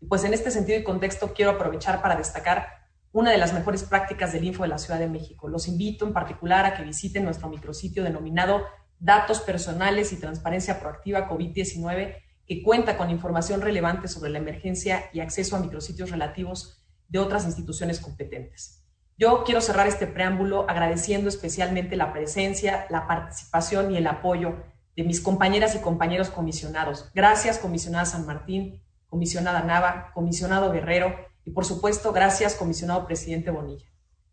Y 0.00 0.06
pues 0.06 0.24
en 0.24 0.34
este 0.34 0.50
sentido 0.50 0.78
y 0.78 0.84
contexto 0.84 1.34
quiero 1.34 1.52
aprovechar 1.52 2.00
para 2.00 2.16
destacar 2.16 2.66
una 3.12 3.32
de 3.32 3.38
las 3.38 3.52
mejores 3.52 3.82
prácticas 3.82 4.32
del 4.32 4.44
Info 4.44 4.62
de 4.62 4.68
la 4.68 4.78
Ciudad 4.78 5.00
de 5.00 5.08
México. 5.08 5.48
Los 5.48 5.66
invito 5.66 6.06
en 6.06 6.12
particular 6.12 6.64
a 6.64 6.74
que 6.74 6.84
visiten 6.84 7.24
nuestro 7.24 7.48
micrositio 7.48 8.04
denominado 8.04 8.64
Datos 9.00 9.40
Personales 9.40 10.12
y 10.12 10.20
Transparencia 10.20 10.78
Proactiva 10.78 11.28
COVID-19 11.28 12.16
que 12.46 12.62
cuenta 12.62 12.98
con 12.98 13.10
información 13.10 13.62
relevante 13.62 14.08
sobre 14.08 14.30
la 14.30 14.38
emergencia 14.38 15.08
y 15.12 15.20
acceso 15.20 15.56
a 15.56 15.60
micrositios 15.60 16.10
relativos 16.10 16.84
de 17.08 17.18
otras 17.18 17.44
instituciones 17.44 17.98
competentes. 18.00 18.84
Yo 19.16 19.44
quiero 19.44 19.60
cerrar 19.60 19.86
este 19.86 20.06
preámbulo 20.06 20.68
agradeciendo 20.68 21.28
especialmente 21.28 21.96
la 21.96 22.12
presencia, 22.12 22.86
la 22.90 23.06
participación 23.06 23.92
y 23.92 23.96
el 23.96 24.06
apoyo 24.06 24.56
de 24.96 25.04
mis 25.04 25.20
compañeras 25.20 25.74
y 25.74 25.78
compañeros 25.78 26.30
comisionados. 26.30 27.10
Gracias, 27.14 27.58
comisionada 27.58 28.04
San 28.04 28.26
Martín, 28.26 28.82
comisionada 29.08 29.62
Nava, 29.62 30.10
comisionado 30.14 30.72
Guerrero 30.72 31.14
y, 31.44 31.50
por 31.52 31.64
supuesto, 31.64 32.12
gracias, 32.12 32.54
comisionado 32.54 33.06
presidente 33.06 33.50
Bonilla. 33.50 33.86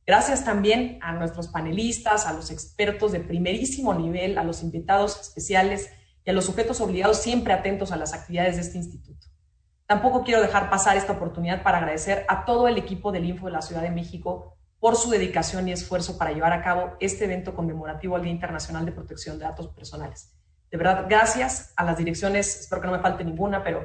Gracias 0.08 0.46
también 0.46 1.00
a 1.02 1.12
nuestros 1.12 1.50
panelistas, 1.50 2.28
a 2.28 2.34
los 2.34 2.50
expertos 2.50 3.12
de 3.12 3.20
primerísimo 3.20 3.94
nivel, 3.94 4.38
a 4.38 4.46
los 4.46 4.64
invitados 4.64 5.20
especiales 5.20 5.92
y 6.24 6.30
a 6.30 6.34
los 6.34 6.46
sujetos 6.46 6.80
obligados 6.80 7.18
siempre 7.18 7.52
atentos 7.52 7.92
a 7.92 7.98
las 7.98 8.14
actividades 8.14 8.56
de 8.56 8.62
este 8.62 8.78
instituto. 8.78 9.28
Tampoco 9.86 10.24
quiero 10.24 10.42
dejar 10.42 10.70
pasar 10.70 10.96
esta 10.96 11.12
oportunidad 11.12 11.62
para 11.62 11.80
agradecer 11.80 12.26
a 12.30 12.46
todo 12.46 12.70
el 12.70 12.78
equipo 12.78 13.12
del 13.12 13.26
Info 13.26 13.48
de 13.48 13.52
la 13.52 13.62
Ciudad 13.62 13.82
de 13.82 13.92
México 13.92 14.58
por 14.80 14.96
su 14.96 15.10
dedicación 15.10 15.68
y 15.68 15.74
esfuerzo 15.74 16.18
para 16.18 16.32
llevar 16.32 16.54
a 16.54 16.64
cabo 16.64 16.94
este 17.02 17.26
evento 17.26 17.54
conmemorativo 17.54 18.16
al 18.16 18.22
Día 18.22 18.32
Internacional 18.32 18.86
de 18.86 18.94
Protección 18.94 19.38
de 19.38 19.44
Datos 19.44 19.68
Personales. 19.68 20.34
De 20.72 20.78
verdad, 20.78 21.08
gracias 21.10 21.74
a 21.76 21.84
las 21.84 21.98
direcciones, 21.98 22.62
espero 22.62 22.82
que 22.82 22.88
no 22.88 22.94
me 22.94 23.02
falte 23.02 23.26
ninguna, 23.26 23.62
pero 23.62 23.82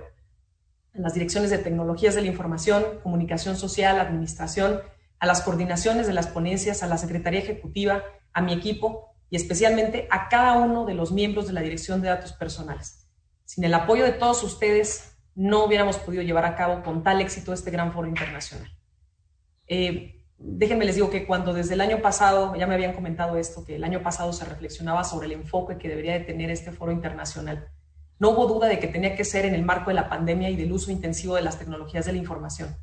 a 0.95 0.99
las 1.01 1.15
direcciones 1.15 1.51
de 1.51 1.59
tecnologías 1.59 2.15
de 2.15 2.23
la 2.23 2.29
información, 2.29 2.85
comunicación 3.03 3.57
social, 3.57 3.99
administración, 3.99 4.83
a 5.23 5.27
las 5.27 5.43
coordinaciones 5.43 6.09
de 6.09 6.13
las 6.13 6.27
ponencias, 6.27 6.83
a 6.83 6.89
la 6.89 6.99
Secretaría 6.99 7.39
Ejecutiva, 7.39 8.03
a 8.33 8.43
mi 8.43 8.53
equipo 8.53 9.15
y 9.31 9.37
especialmente 9.37 10.09
a 10.11 10.29
cada 10.29 10.55
uno 10.55 10.85
de 10.85 10.95
los 10.95 11.13
miembros 11.13 11.47
de 11.47 11.53
la 11.53 11.61
Dirección 11.61 12.03
de 12.03 12.09
Datos 12.09 12.33
Personales. 12.33 13.09
Sin 13.45 13.63
el 13.63 13.73
apoyo 13.73 14.03
de 14.03 14.11
todos 14.11 14.43
ustedes, 14.43 15.17
no 15.37 15.65
hubiéramos 15.65 15.99
podido 15.99 16.25
llevar 16.25 16.45
a 16.45 16.57
cabo 16.57 16.83
con 16.83 17.05
tal 17.05 17.21
éxito 17.21 17.53
este 17.53 17.71
gran 17.71 17.93
foro 17.93 18.09
internacional. 18.09 18.69
Eh, 19.69 20.25
déjenme 20.39 20.87
les 20.87 20.97
digo 20.97 21.09
que 21.09 21.25
cuando 21.25 21.53
desde 21.55 21.75
el 21.75 21.83
año 21.83 22.03
pasado, 22.03 22.57
ya 22.57 22.67
me 22.67 22.75
habían 22.75 22.93
comentado 22.93 23.37
esto, 23.37 23.65
que 23.65 23.77
el 23.77 23.85
año 23.85 24.03
pasado 24.03 24.33
se 24.33 24.45
reflexionaba 24.45 25.05
sobre 25.05 25.27
el 25.27 25.33
enfoque 25.35 25.79
que 25.79 25.89
debería 25.89 26.15
de 26.15 26.25
tener 26.25 26.51
este 26.51 26.73
foro 26.73 26.91
internacional, 26.91 27.69
no 28.19 28.31
hubo 28.31 28.49
duda 28.49 28.67
de 28.67 28.81
que 28.81 28.89
tenía 28.89 29.15
que 29.15 29.25
ser 29.25 29.45
en 29.45 29.55
el 29.55 29.63
marco 29.63 29.91
de 29.91 29.95
la 29.95 30.09
pandemia 30.09 30.51
y 30.51 30.57
del 30.57 30.73
uso 30.73 30.91
intensivo 30.91 31.37
de 31.37 31.43
las 31.43 31.61
tecnologías 31.61 32.07
de 32.07 32.13
la 32.13 32.19
información. 32.19 32.77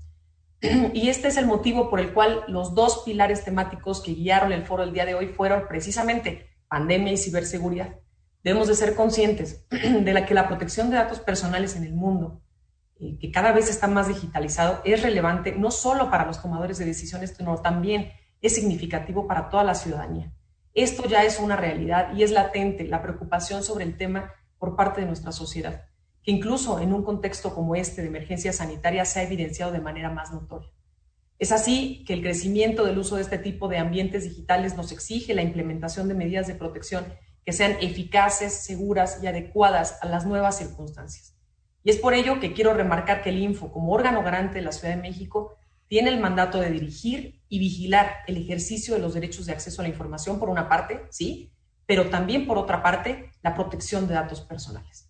Y 0.94 1.10
este 1.10 1.30
es 1.30 1.38
el 1.38 1.46
motivo 1.46 1.90
por 1.90 2.00
el 2.00 2.14
cual 2.14 2.44
los 2.48 2.76
dos 2.76 3.04
pilares 3.06 3.44
temáticos 3.44 4.02
que 4.02 4.14
guiaron 4.14 4.52
el 4.52 4.66
foro 4.66 4.84
el 4.84 4.94
día 4.94 5.06
de 5.06 5.16
hoy 5.16 5.28
fueron 5.28 5.68
precisamente 5.68 6.50
pandemia 6.68 7.14
y 7.14 7.18
ciberseguridad. 7.18 7.96
Debemos 8.44 8.68
de 8.68 8.76
ser 8.76 8.96
conscientes 8.96 9.66
de 9.70 10.26
que 10.26 10.34
la 10.34 10.48
protección 10.48 10.90
de 10.90 10.98
datos 10.98 11.20
personales 11.20 11.76
en 11.76 11.84
el 11.84 11.94
mundo, 11.94 12.42
eh, 13.00 13.18
que 13.20 13.32
cada 13.32 13.52
vez 13.52 13.70
está 13.70 13.88
más 13.88 14.08
digitalizado, 14.08 14.82
es 14.84 15.02
relevante 15.02 15.54
no 15.54 15.72
solo 15.72 16.10
para 16.10 16.26
los 16.26 16.42
tomadores 16.42 16.78
de 16.78 16.86
decisiones, 16.86 17.36
sino 17.38 17.58
también 17.58 18.12
es 18.42 18.56
significativo 18.56 19.28
para 19.28 19.50
toda 19.50 19.64
la 19.64 19.76
ciudadanía. 19.76 20.34
Esto 20.74 21.08
ya 21.08 21.24
es 21.24 21.40
una 21.40 21.56
realidad 21.56 22.14
y 22.16 22.24
es 22.24 22.32
latente 22.32 22.86
la 22.86 23.02
preocupación 23.02 23.64
sobre 23.64 23.86
el 23.86 23.98
tema 23.98 24.32
por 24.58 24.76
parte 24.76 25.02
de 25.02 25.08
nuestra 25.08 25.32
sociedad 25.32 25.89
incluso 26.30 26.80
en 26.80 26.94
un 26.94 27.04
contexto 27.04 27.54
como 27.54 27.76
este 27.76 28.02
de 28.02 28.08
emergencia 28.08 28.54
sanitaria 28.54 29.06
se 29.06 29.20
ha 29.20 29.24
evidenciado 29.24 29.72
de 29.72 29.80
manera 29.80 30.10
más 30.10 30.32
notoria. 30.32 30.70
Es 31.40 31.52
así 31.52 32.04
que 32.06 32.14
el 32.14 32.22
crecimiento 32.22 32.84
del 32.84 32.98
uso 32.98 33.16
de 33.16 33.22
este 33.22 33.38
tipo 33.38 33.70
de 33.70 33.78
ambientes 33.78 34.26
digitales 34.26 34.76
nos 34.76 34.92
exige 34.92 35.34
la 35.34 35.42
implementación 35.42 36.08
de 36.08 36.14
medidas 36.14 36.48
de 36.48 36.56
protección 36.56 37.06
que 37.46 37.54
sean 37.54 37.78
eficaces, 37.82 38.54
seguras 38.54 39.20
y 39.24 39.28
adecuadas 39.28 39.98
a 40.02 40.08
las 40.08 40.26
nuevas 40.26 40.58
circunstancias. 40.58 41.36
Y 41.84 41.92
es 41.92 41.98
por 41.98 42.14
ello 42.14 42.40
que 42.40 42.54
quiero 42.54 42.74
remarcar 42.74 43.24
que 43.24 43.30
el 43.30 43.40
Info, 43.40 43.72
como 43.72 43.94
órgano 43.94 44.22
garante 44.22 44.56
de 44.56 44.62
la 44.64 44.74
Ciudad 44.74 44.96
de 44.96 45.02
México, 45.02 45.56
tiene 45.88 46.10
el 46.10 46.20
mandato 46.20 46.60
de 46.60 46.70
dirigir 46.70 47.42
y 47.48 47.58
vigilar 47.58 48.18
el 48.28 48.38
ejercicio 48.38 48.94
de 48.94 49.00
los 49.00 49.14
derechos 49.14 49.46
de 49.46 49.54
acceso 49.54 49.82
a 49.82 49.84
la 49.84 49.90
información, 49.90 50.40
por 50.40 50.50
una 50.50 50.70
parte, 50.70 51.06
sí, 51.10 51.52
pero 51.86 52.10
también 52.10 52.46
por 52.46 52.58
otra 52.58 52.84
parte, 52.84 53.32
la 53.42 53.56
protección 53.56 54.08
de 54.08 54.14
datos 54.14 54.42
personales. 54.42 55.09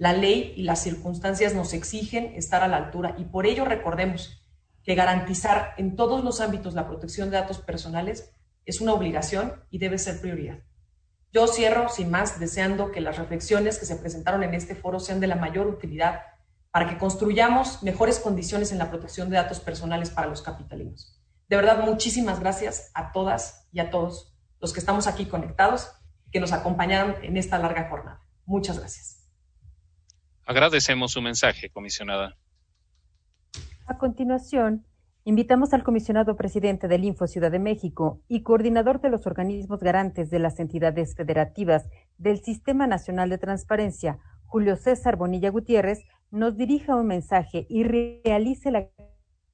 La 0.00 0.14
ley 0.14 0.54
y 0.56 0.62
las 0.62 0.82
circunstancias 0.82 1.54
nos 1.54 1.74
exigen 1.74 2.32
estar 2.34 2.62
a 2.62 2.68
la 2.68 2.78
altura 2.78 3.16
y 3.18 3.24
por 3.24 3.44
ello 3.44 3.66
recordemos 3.66 4.42
que 4.82 4.94
garantizar 4.94 5.74
en 5.76 5.94
todos 5.94 6.24
los 6.24 6.40
ámbitos 6.40 6.72
la 6.72 6.86
protección 6.86 7.28
de 7.28 7.36
datos 7.36 7.58
personales 7.58 8.32
es 8.64 8.80
una 8.80 8.94
obligación 8.94 9.62
y 9.68 9.76
debe 9.76 9.98
ser 9.98 10.18
prioridad. 10.22 10.60
Yo 11.34 11.46
cierro 11.46 11.90
sin 11.90 12.10
más 12.10 12.40
deseando 12.40 12.92
que 12.92 13.02
las 13.02 13.18
reflexiones 13.18 13.78
que 13.78 13.84
se 13.84 13.96
presentaron 13.96 14.42
en 14.42 14.54
este 14.54 14.74
foro 14.74 15.00
sean 15.00 15.20
de 15.20 15.26
la 15.26 15.36
mayor 15.36 15.66
utilidad 15.66 16.22
para 16.70 16.88
que 16.88 16.96
construyamos 16.96 17.82
mejores 17.82 18.20
condiciones 18.20 18.72
en 18.72 18.78
la 18.78 18.88
protección 18.88 19.28
de 19.28 19.36
datos 19.36 19.60
personales 19.60 20.08
para 20.08 20.28
los 20.28 20.40
capitalinos. 20.40 21.20
De 21.46 21.56
verdad, 21.56 21.84
muchísimas 21.84 22.40
gracias 22.40 22.90
a 22.94 23.12
todas 23.12 23.68
y 23.70 23.80
a 23.80 23.90
todos 23.90 24.34
los 24.62 24.72
que 24.72 24.80
estamos 24.80 25.06
aquí 25.06 25.26
conectados 25.26 25.92
y 26.26 26.30
que 26.30 26.40
nos 26.40 26.52
acompañaron 26.52 27.16
en 27.22 27.36
esta 27.36 27.58
larga 27.58 27.90
jornada. 27.90 28.22
Muchas 28.46 28.78
gracias. 28.78 29.19
Agradecemos 30.50 31.12
su 31.12 31.22
mensaje, 31.22 31.70
comisionada. 31.70 32.36
A 33.86 33.98
continuación, 33.98 34.84
Invitamos 35.24 35.74
al 35.74 35.84
comisionado 35.84 36.34
presidente 36.34 36.88
del 36.88 37.04
Info 37.04 37.26
Ciudad 37.26 37.52
de 37.52 37.58
México 37.58 38.22
y 38.26 38.42
coordinador 38.42 39.02
de 39.02 39.10
los 39.10 39.26
organismos 39.26 39.80
garantes 39.80 40.30
de 40.30 40.38
las 40.38 40.58
entidades 40.58 41.14
federativas 41.14 41.88
del 42.16 42.40
Sistema 42.40 42.86
Nacional 42.86 43.28
de 43.28 43.36
Transparencia, 43.36 44.18
Julio 44.46 44.76
César 44.76 45.16
Bonilla 45.16 45.50
Gutiérrez, 45.50 46.02
nos 46.30 46.56
dirija 46.56 46.96
un 46.96 47.06
mensaje 47.06 47.66
y 47.68 47.84
realice 47.84 48.70
la 48.70 48.88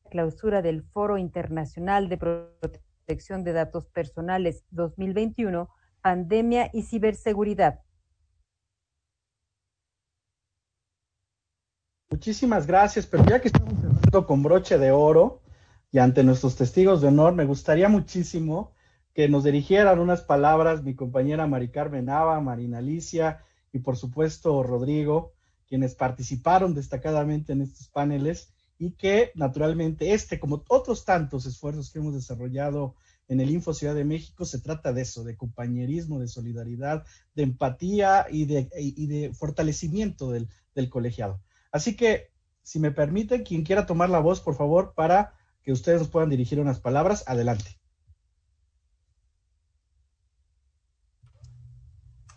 clausura 0.08 0.62
del 0.62 0.84
Foro 0.84 1.18
Internacional 1.18 2.08
de 2.08 2.16
Protección 2.16 3.42
de 3.42 3.52
Datos 3.52 3.86
Personales 3.88 4.64
2021, 4.70 5.68
Pandemia 6.00 6.70
y 6.72 6.84
Ciberseguridad. 6.84 7.80
Muchísimas 12.16 12.66
gracias, 12.66 13.04
pero 13.04 13.26
ya 13.26 13.42
que 13.42 13.49
estamos 13.49 13.75
cerrando 13.78 14.26
con 14.26 14.42
broche 14.42 14.78
de 14.78 14.90
oro, 14.90 15.42
y 15.92 15.99
ante 15.99 16.25
nuestros 16.25 16.56
testigos 16.56 17.02
de 17.02 17.08
honor, 17.08 17.35
me 17.35 17.44
gustaría 17.44 17.90
muchísimo 17.90 18.73
que 19.12 19.28
nos 19.28 19.44
dirigieran 19.44 19.99
unas 19.99 20.23
palabras 20.23 20.82
mi 20.82 20.94
compañera 20.94 21.46
Mari 21.46 21.68
Carmen 21.68 22.06
Nava, 22.06 22.40
Marina 22.40 22.78
Alicia 22.78 23.44
y 23.70 23.80
por 23.80 23.99
supuesto 23.99 24.62
Rodrigo, 24.62 25.35
quienes 25.68 25.94
participaron 25.94 26.73
destacadamente 26.75 27.52
en 27.52 27.61
estos 27.61 27.88
paneles 27.88 28.49
y 28.78 28.92
que 28.92 29.30
naturalmente 29.35 30.14
este, 30.14 30.40
como 30.40 30.64
otros 30.68 31.04
tantos 31.04 31.44
esfuerzos 31.44 31.92
que 31.92 31.99
hemos 31.99 32.14
desarrollado 32.14 32.94
en 33.28 33.42
el 33.42 33.50
Info 33.50 33.75
Ciudad 33.75 33.94
de 33.94 34.06
México, 34.06 34.46
se 34.46 34.58
trata 34.58 34.94
de 34.94 35.02
eso, 35.02 35.23
de 35.23 35.37
compañerismo, 35.37 36.18
de 36.18 36.28
solidaridad, 36.28 37.04
de 37.35 37.42
empatía 37.42 38.25
y 38.30 38.46
de, 38.46 38.70
y 38.75 39.06
de 39.06 39.35
fortalecimiento 39.35 40.30
del, 40.30 40.49
del 40.75 40.88
colegiado. 40.88 41.42
Así 41.76 41.95
que, 41.95 42.30
si 42.62 42.80
me 42.80 42.90
permite, 42.90 43.42
quien 43.42 43.62
quiera 43.62 43.87
tomar 43.87 44.11
la 44.11 44.18
voz, 44.18 44.40
por 44.40 44.56
favor, 44.56 44.95
para 44.95 45.35
que 45.62 45.73
ustedes 45.73 46.00
nos 46.00 46.09
puedan 46.09 46.30
dirigir 46.30 46.59
unas 46.59 46.80
palabras. 46.80 47.25
Adelante. 47.26 47.78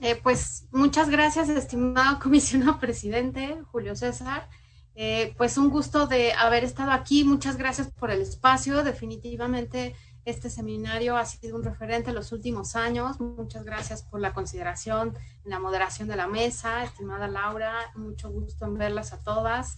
Eh, 0.01 0.19
pues 0.21 0.67
muchas 0.71 1.09
gracias, 1.09 1.49
estimado 1.49 2.19
comisionado 2.23 2.79
presidente 2.79 3.61
Julio 3.71 3.95
César. 3.95 4.49
Eh, 4.95 5.33
pues 5.37 5.57
un 5.57 5.69
gusto 5.69 6.07
de 6.07 6.33
haber 6.33 6.65
estado 6.65 6.91
aquí. 6.91 7.23
Muchas 7.23 7.55
gracias 7.55 7.89
por 7.89 8.11
el 8.11 8.21
espacio. 8.21 8.83
Definitivamente 8.83 9.95
este 10.29 10.49
seminario 10.49 11.17
ha 11.17 11.25
sido 11.25 11.55
un 11.55 11.63
referente 11.63 12.09
en 12.09 12.15
los 12.15 12.31
últimos 12.31 12.75
años. 12.75 13.19
Muchas 13.19 13.65
gracias 13.65 14.03
por 14.03 14.19
la 14.19 14.33
consideración 14.33 15.17
la 15.43 15.59
moderación 15.59 16.07
de 16.07 16.15
la 16.15 16.27
mesa, 16.27 16.83
estimada 16.83 17.27
Laura. 17.27 17.73
Mucho 17.95 18.29
gusto 18.29 18.65
en 18.65 18.77
verlas 18.77 19.13
a 19.13 19.19
todas 19.19 19.77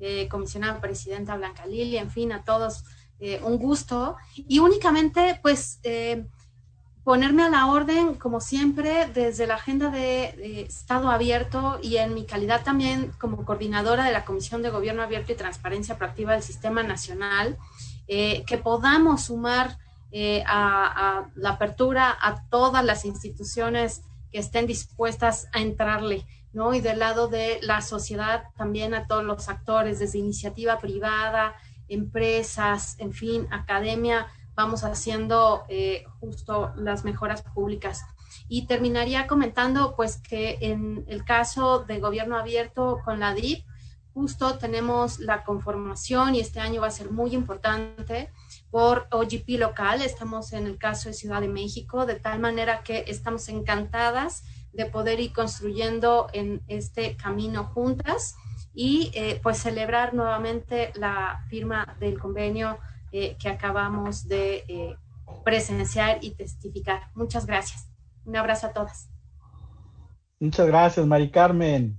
eh, 0.00 0.28
comisionada 0.28 0.80
presidenta 0.80 1.36
Blanca 1.36 1.66
Lili, 1.66 1.96
en 1.98 2.08
fin, 2.10 2.30
a 2.30 2.44
todos 2.44 2.84
eh, 3.18 3.40
un 3.42 3.58
gusto. 3.58 4.16
Y 4.36 4.60
únicamente, 4.60 5.40
pues, 5.42 5.80
eh, 5.82 6.24
ponerme 7.02 7.42
a 7.42 7.48
la 7.48 7.66
orden, 7.66 8.14
como 8.14 8.40
siempre, 8.40 9.06
desde 9.12 9.48
la 9.48 9.56
agenda 9.56 9.90
de, 9.90 10.62
Estado 10.68 11.10
Abierto 11.10 11.80
y 11.82 11.96
en 11.96 12.14
mi 12.14 12.26
calidad 12.26 12.62
también 12.62 13.10
como 13.18 13.44
coordinadora 13.44 14.04
de 14.04 14.12
la 14.12 14.24
Comisión 14.24 14.62
de 14.62 14.70
Gobierno 14.70 15.02
Abierto 15.02 15.32
y 15.32 15.36
Transparencia 15.36 15.98
Proactiva 15.98 16.34
del 16.34 16.42
Sistema 16.42 16.82
Nacional, 16.82 17.56
que 18.06 18.60
podamos 18.62 19.24
sumar 19.24 19.78
a, 20.46 21.18
a 21.18 21.30
la 21.34 21.50
apertura 21.50 22.16
a 22.20 22.48
todas 22.48 22.84
las 22.84 23.04
instituciones 23.04 24.02
que 24.32 24.38
estén 24.38 24.66
dispuestas 24.66 25.48
a 25.52 25.60
entrarle 25.60 26.26
¿no? 26.52 26.74
Y 26.74 26.80
del 26.80 26.98
lado 26.98 27.28
de 27.28 27.60
la 27.62 27.80
sociedad 27.80 28.44
también 28.56 28.94
a 28.94 29.06
todos 29.06 29.24
los 29.24 29.48
actores, 29.48 29.98
desde 29.98 30.18
iniciativa 30.18 30.78
privada, 30.78 31.54
empresas, 31.88 32.96
en 32.98 33.12
fin, 33.12 33.46
academia, 33.50 34.26
vamos 34.54 34.84
haciendo 34.84 35.64
eh, 35.68 36.04
justo 36.20 36.72
las 36.76 37.04
mejoras 37.04 37.42
públicas. 37.42 38.04
Y 38.48 38.66
terminaría 38.66 39.26
comentando, 39.26 39.94
pues, 39.94 40.16
que 40.16 40.58
en 40.60 41.04
el 41.08 41.24
caso 41.24 41.80
de 41.80 42.00
gobierno 42.00 42.36
abierto 42.36 43.00
con 43.04 43.20
la 43.20 43.34
DIP, 43.34 43.64
justo 44.14 44.58
tenemos 44.58 45.20
la 45.20 45.44
conformación 45.44 46.34
y 46.34 46.40
este 46.40 46.60
año 46.60 46.80
va 46.80 46.88
a 46.88 46.90
ser 46.90 47.12
muy 47.12 47.34
importante 47.34 48.32
por 48.70 49.06
OGP 49.10 49.58
local. 49.58 50.02
Estamos 50.02 50.52
en 50.52 50.66
el 50.66 50.78
caso 50.78 51.08
de 51.08 51.14
Ciudad 51.14 51.40
de 51.40 51.48
México, 51.48 52.06
de 52.06 52.16
tal 52.16 52.38
manera 52.40 52.82
que 52.82 53.04
estamos 53.06 53.48
encantadas 53.48 54.44
de 54.72 54.86
poder 54.86 55.20
ir 55.20 55.32
construyendo 55.32 56.28
en 56.32 56.62
este 56.68 57.16
camino 57.16 57.64
juntas 57.64 58.36
y 58.74 59.10
eh, 59.14 59.40
pues 59.42 59.58
celebrar 59.58 60.14
nuevamente 60.14 60.92
la 60.94 61.44
firma 61.48 61.96
del 61.98 62.18
convenio 62.18 62.78
eh, 63.10 63.36
que 63.40 63.48
acabamos 63.48 64.28
de 64.28 64.64
eh, 64.68 64.96
presenciar 65.44 66.18
y 66.22 66.34
testificar. 66.34 67.10
Muchas 67.14 67.46
gracias. 67.46 67.88
Un 68.24 68.36
abrazo 68.36 68.68
a 68.68 68.72
todas. 68.72 69.10
Muchas 70.38 70.66
gracias, 70.66 71.06
Mari 71.06 71.30
Carmen. 71.30 71.98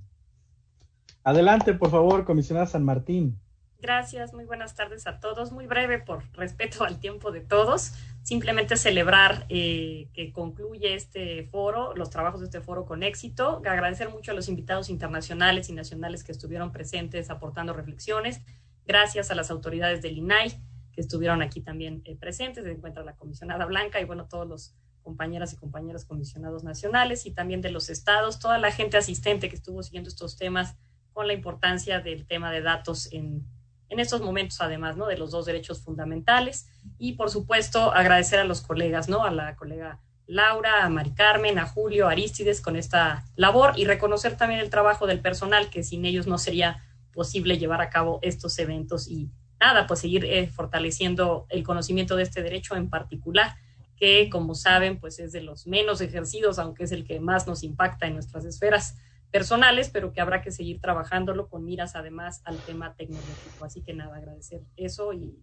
Adelante, 1.24 1.74
por 1.74 1.92
favor, 1.92 2.24
comisionada 2.24 2.68
San 2.68 2.86
Martín. 2.86 3.40
Gracias, 3.82 4.34
muy 4.34 4.44
buenas 4.44 4.76
tardes 4.76 5.08
a 5.08 5.22
todos. 5.22 5.54
Muy 5.54 5.66
breve 5.66 6.00
por 6.00 6.24
respeto 6.34 6.84
al 6.84 7.00
tiempo 7.00 7.32
de 7.32 7.40
todos. 7.40 7.94
Simplemente 8.24 8.76
celebrar 8.76 9.46
eh, 9.48 10.10
que 10.14 10.34
concluye 10.34 10.96
este 10.96 11.46
foro, 11.46 11.96
los 11.96 12.10
trabajos 12.10 12.42
de 12.42 12.48
este 12.48 12.60
foro 12.60 12.86
con 12.86 13.04
éxito. 13.04 13.62
Agradecer 13.66 14.10
mucho 14.10 14.32
a 14.32 14.34
los 14.36 14.50
invitados 14.50 14.90
internacionales 14.90 15.70
y 15.70 15.74
nacionales 15.74 16.26
que 16.26 16.34
estuvieron 16.34 16.74
presentes 16.74 17.30
aportando 17.30 17.72
reflexiones. 17.72 18.42
Gracias 18.86 19.32
a 19.32 19.36
las 19.36 19.50
autoridades 19.50 20.02
del 20.02 20.18
INAI 20.18 20.62
que 20.92 21.00
estuvieron 21.00 21.42
aquí 21.42 21.62
también 21.62 22.02
eh, 22.04 22.18
presentes. 22.18 22.66
Se 22.66 22.72
encuentra 22.72 23.06
la 23.06 23.16
comisionada 23.16 23.66
Blanca 23.66 24.02
y 24.02 24.04
bueno, 24.04 24.28
todos 24.28 24.46
los 24.46 24.76
compañeras 25.04 25.54
y 25.54 25.56
compañeros 25.56 26.04
comisionados 26.04 26.66
nacionales 26.66 27.26
y 27.26 27.32
también 27.32 27.62
de 27.62 27.72
los 27.72 27.90
estados, 27.90 28.40
toda 28.40 28.58
la 28.58 28.72
gente 28.72 28.98
asistente 28.98 29.48
que 29.48 29.56
estuvo 29.56 29.82
siguiendo 29.84 30.10
estos 30.10 30.38
temas 30.38 30.76
con 31.14 31.28
la 31.28 31.34
importancia 31.34 32.02
del 32.02 32.28
tema 32.28 32.52
de 32.52 32.62
datos 32.62 33.12
en 33.14 33.48
en 33.90 34.00
estos 34.00 34.22
momentos, 34.22 34.62
además, 34.62 34.98
¿no? 34.98 35.08
De 35.08 35.18
los 35.18 35.32
dos 35.32 35.46
derechos 35.46 35.82
fundamentales. 35.82 36.70
Y, 36.98 37.14
por 37.14 37.30
supuesto, 37.30 37.92
agradecer 37.92 38.40
a 38.40 38.44
los 38.44 38.62
colegas, 38.62 39.10
¿no? 39.10 39.24
A 39.24 39.32
la 39.32 39.56
colega 39.56 40.00
Laura, 40.30 40.86
a 40.86 40.90
Mari 40.90 41.12
Carmen, 41.16 41.58
a 41.58 41.66
Julio, 41.66 42.08
a 42.08 42.12
Aristides 42.12 42.62
con 42.62 42.76
esta 42.76 43.26
labor 43.36 43.74
y 43.78 43.86
reconocer 43.86 44.38
también 44.38 44.60
el 44.60 44.70
trabajo 44.70 45.08
del 45.08 45.22
personal, 45.22 45.72
que 45.72 45.84
sin 45.84 46.06
ellos 46.06 46.28
no 46.28 46.38
sería 46.38 46.84
posible 47.12 47.58
llevar 47.58 47.82
a 47.82 47.90
cabo 47.90 48.20
estos 48.22 48.60
eventos 48.60 49.08
y 49.08 49.32
nada, 49.60 49.88
pues 49.88 50.02
seguir 50.02 50.26
eh, 50.26 50.48
fortaleciendo 50.48 51.48
el 51.50 51.64
conocimiento 51.64 52.16
de 52.16 52.24
este 52.24 52.44
derecho 52.44 52.76
en 52.76 52.92
particular, 52.92 53.56
que 53.98 54.30
como 54.30 54.54
saben, 54.54 55.00
pues 55.00 55.20
es 55.20 55.32
de 55.32 55.42
los 55.42 55.66
menos 55.66 56.00
ejercidos, 56.00 56.60
aunque 56.60 56.84
es 56.84 56.92
el 56.92 57.06
que 57.06 57.20
más 57.20 57.48
nos 57.48 57.64
impacta 57.64 58.06
en 58.06 58.14
nuestras 58.14 58.46
esferas 58.46 58.98
personales, 59.32 59.90
pero 59.90 60.12
que 60.12 60.22
habrá 60.22 60.42
que 60.42 60.52
seguir 60.52 60.82
trabajándolo 60.82 61.50
con 61.50 61.64
miras 61.64 61.96
además 61.96 62.42
al 62.46 62.58
tema 62.58 62.96
tecnológico. 62.96 63.66
Así 63.66 63.82
que 63.82 63.94
nada, 63.94 64.16
agradecer 64.16 64.62
eso 64.76 65.14
y, 65.14 65.36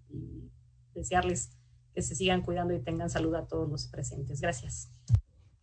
desearles 0.95 1.51
que 1.93 2.01
se 2.01 2.15
sigan 2.15 2.41
cuidando 2.41 2.73
y 2.73 2.81
tengan 2.81 3.11
salud 3.11 3.35
a 3.35 3.47
todos 3.47 3.69
los 3.69 3.87
presentes. 3.89 4.41
Gracias. 4.41 4.91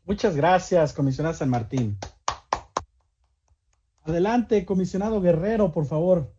Muchas 0.06 0.36
gracias, 0.36 0.94
comisionada 0.94 1.34
San 1.34 1.50
Martín. 1.50 1.98
Adelante, 4.04 4.64
comisionado 4.64 5.22
Guerrero, 5.22 5.72
por 5.72 5.86
favor. 5.88 6.32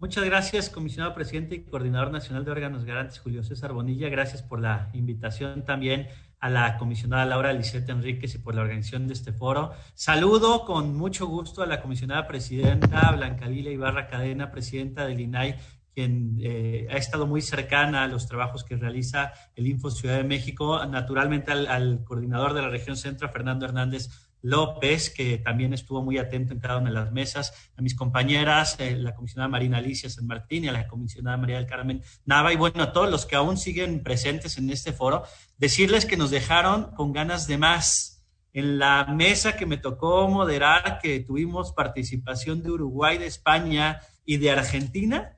Muchas 0.00 0.24
gracias, 0.24 0.70
comisionado 0.70 1.14
presidente 1.14 1.56
y 1.56 1.64
coordinador 1.64 2.10
nacional 2.10 2.44
de 2.44 2.52
órganos 2.52 2.84
garantes, 2.84 3.18
Julio 3.18 3.42
César 3.42 3.72
Bonilla. 3.72 4.08
Gracias 4.08 4.42
por 4.42 4.60
la 4.60 4.88
invitación 4.94 5.64
también 5.64 6.08
a 6.40 6.50
la 6.50 6.76
comisionada 6.78 7.24
Laura 7.24 7.52
Lisette 7.52 7.88
Enríquez 7.90 8.34
y 8.34 8.38
por 8.38 8.54
la 8.54 8.62
organización 8.62 9.06
de 9.06 9.14
este 9.14 9.32
foro. 9.32 9.72
Saludo 9.94 10.64
con 10.64 10.96
mucho 10.96 11.26
gusto 11.26 11.62
a 11.62 11.66
la 11.66 11.80
comisionada 11.80 12.26
presidenta 12.26 13.10
Blanca 13.12 13.46
Lila 13.46 13.70
Ibarra 13.70 14.08
Cadena, 14.08 14.50
presidenta 14.50 15.06
del 15.06 15.20
INAI, 15.20 15.56
quien 15.94 16.38
eh, 16.40 16.86
ha 16.90 16.96
estado 16.96 17.26
muy 17.26 17.42
cercana 17.42 18.04
a 18.04 18.06
los 18.06 18.28
trabajos 18.28 18.62
que 18.62 18.76
realiza 18.76 19.32
el 19.56 19.66
Info 19.66 19.90
Ciudad 19.90 20.16
de 20.16 20.24
México, 20.24 20.84
naturalmente 20.86 21.50
al, 21.50 21.66
al 21.66 22.04
coordinador 22.04 22.54
de 22.54 22.62
la 22.62 22.68
región 22.68 22.96
centro, 22.96 23.28
Fernando 23.28 23.66
Hernández 23.66 24.27
López, 24.42 25.10
que 25.10 25.38
también 25.38 25.72
estuvo 25.74 26.02
muy 26.02 26.18
atento 26.18 26.52
en 26.52 26.60
cada 26.60 26.78
una 26.78 26.90
de 26.90 26.94
las 26.94 27.12
mesas, 27.12 27.52
a 27.76 27.82
mis 27.82 27.94
compañeras, 27.94 28.76
eh, 28.78 28.96
la 28.96 29.14
comisionada 29.14 29.48
Marina 29.48 29.78
Alicia 29.78 30.08
San 30.08 30.26
Martín 30.26 30.64
y 30.64 30.68
a 30.68 30.72
la 30.72 30.86
comisionada 30.86 31.36
María 31.36 31.56
del 31.56 31.66
Carmen 31.66 32.02
Nava, 32.24 32.52
y 32.52 32.56
bueno, 32.56 32.82
a 32.82 32.92
todos 32.92 33.10
los 33.10 33.26
que 33.26 33.36
aún 33.36 33.56
siguen 33.56 34.02
presentes 34.02 34.58
en 34.58 34.70
este 34.70 34.92
foro, 34.92 35.24
decirles 35.58 36.06
que 36.06 36.16
nos 36.16 36.30
dejaron 36.30 36.92
con 36.94 37.12
ganas 37.12 37.46
de 37.46 37.58
más. 37.58 38.14
En 38.52 38.78
la 38.78 39.04
mesa 39.04 39.56
que 39.56 39.66
me 39.66 39.76
tocó 39.76 40.26
moderar, 40.28 40.98
que 41.02 41.20
tuvimos 41.20 41.72
participación 41.72 42.62
de 42.62 42.70
Uruguay, 42.70 43.18
de 43.18 43.26
España 43.26 44.00
y 44.24 44.38
de 44.38 44.50
Argentina, 44.50 45.36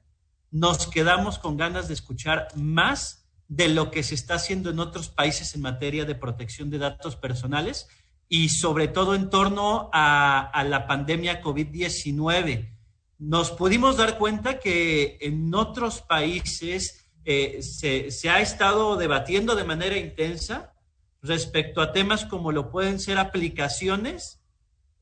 nos 0.50 0.86
quedamos 0.86 1.38
con 1.38 1.56
ganas 1.56 1.88
de 1.88 1.94
escuchar 1.94 2.48
más 2.54 3.20
de 3.48 3.68
lo 3.68 3.90
que 3.90 4.04
se 4.04 4.14
está 4.14 4.34
haciendo 4.34 4.70
en 4.70 4.78
otros 4.78 5.08
países 5.08 5.54
en 5.54 5.62
materia 5.62 6.04
de 6.04 6.14
protección 6.14 6.70
de 6.70 6.78
datos 6.78 7.16
personales 7.16 7.88
y 8.32 8.48
sobre 8.50 8.86
todo 8.86 9.16
en 9.16 9.28
torno 9.28 9.90
a, 9.92 10.64
la 10.66 10.86
pandemia 10.86 11.42
COVID-19. 11.42 12.70
Nos 13.18 13.50
pudimos 13.50 13.96
dar 13.96 14.18
cuenta 14.18 14.60
que 14.60 15.18
en 15.20 15.52
otros 15.52 16.00
países 16.00 17.10
eh, 17.24 17.60
se, 17.60 18.12
se 18.12 18.30
ha 18.30 18.40
estado 18.40 18.96
debatiendo 18.96 19.56
de 19.56 19.64
manera 19.64 19.98
intensa 19.98 20.72
respecto 21.20 21.82
a 21.82 21.92
temas 21.92 22.24
como 22.24 22.52
lo 22.52 22.70
pueden 22.70 23.00
ser 23.00 23.18
aplicaciones 23.18 24.39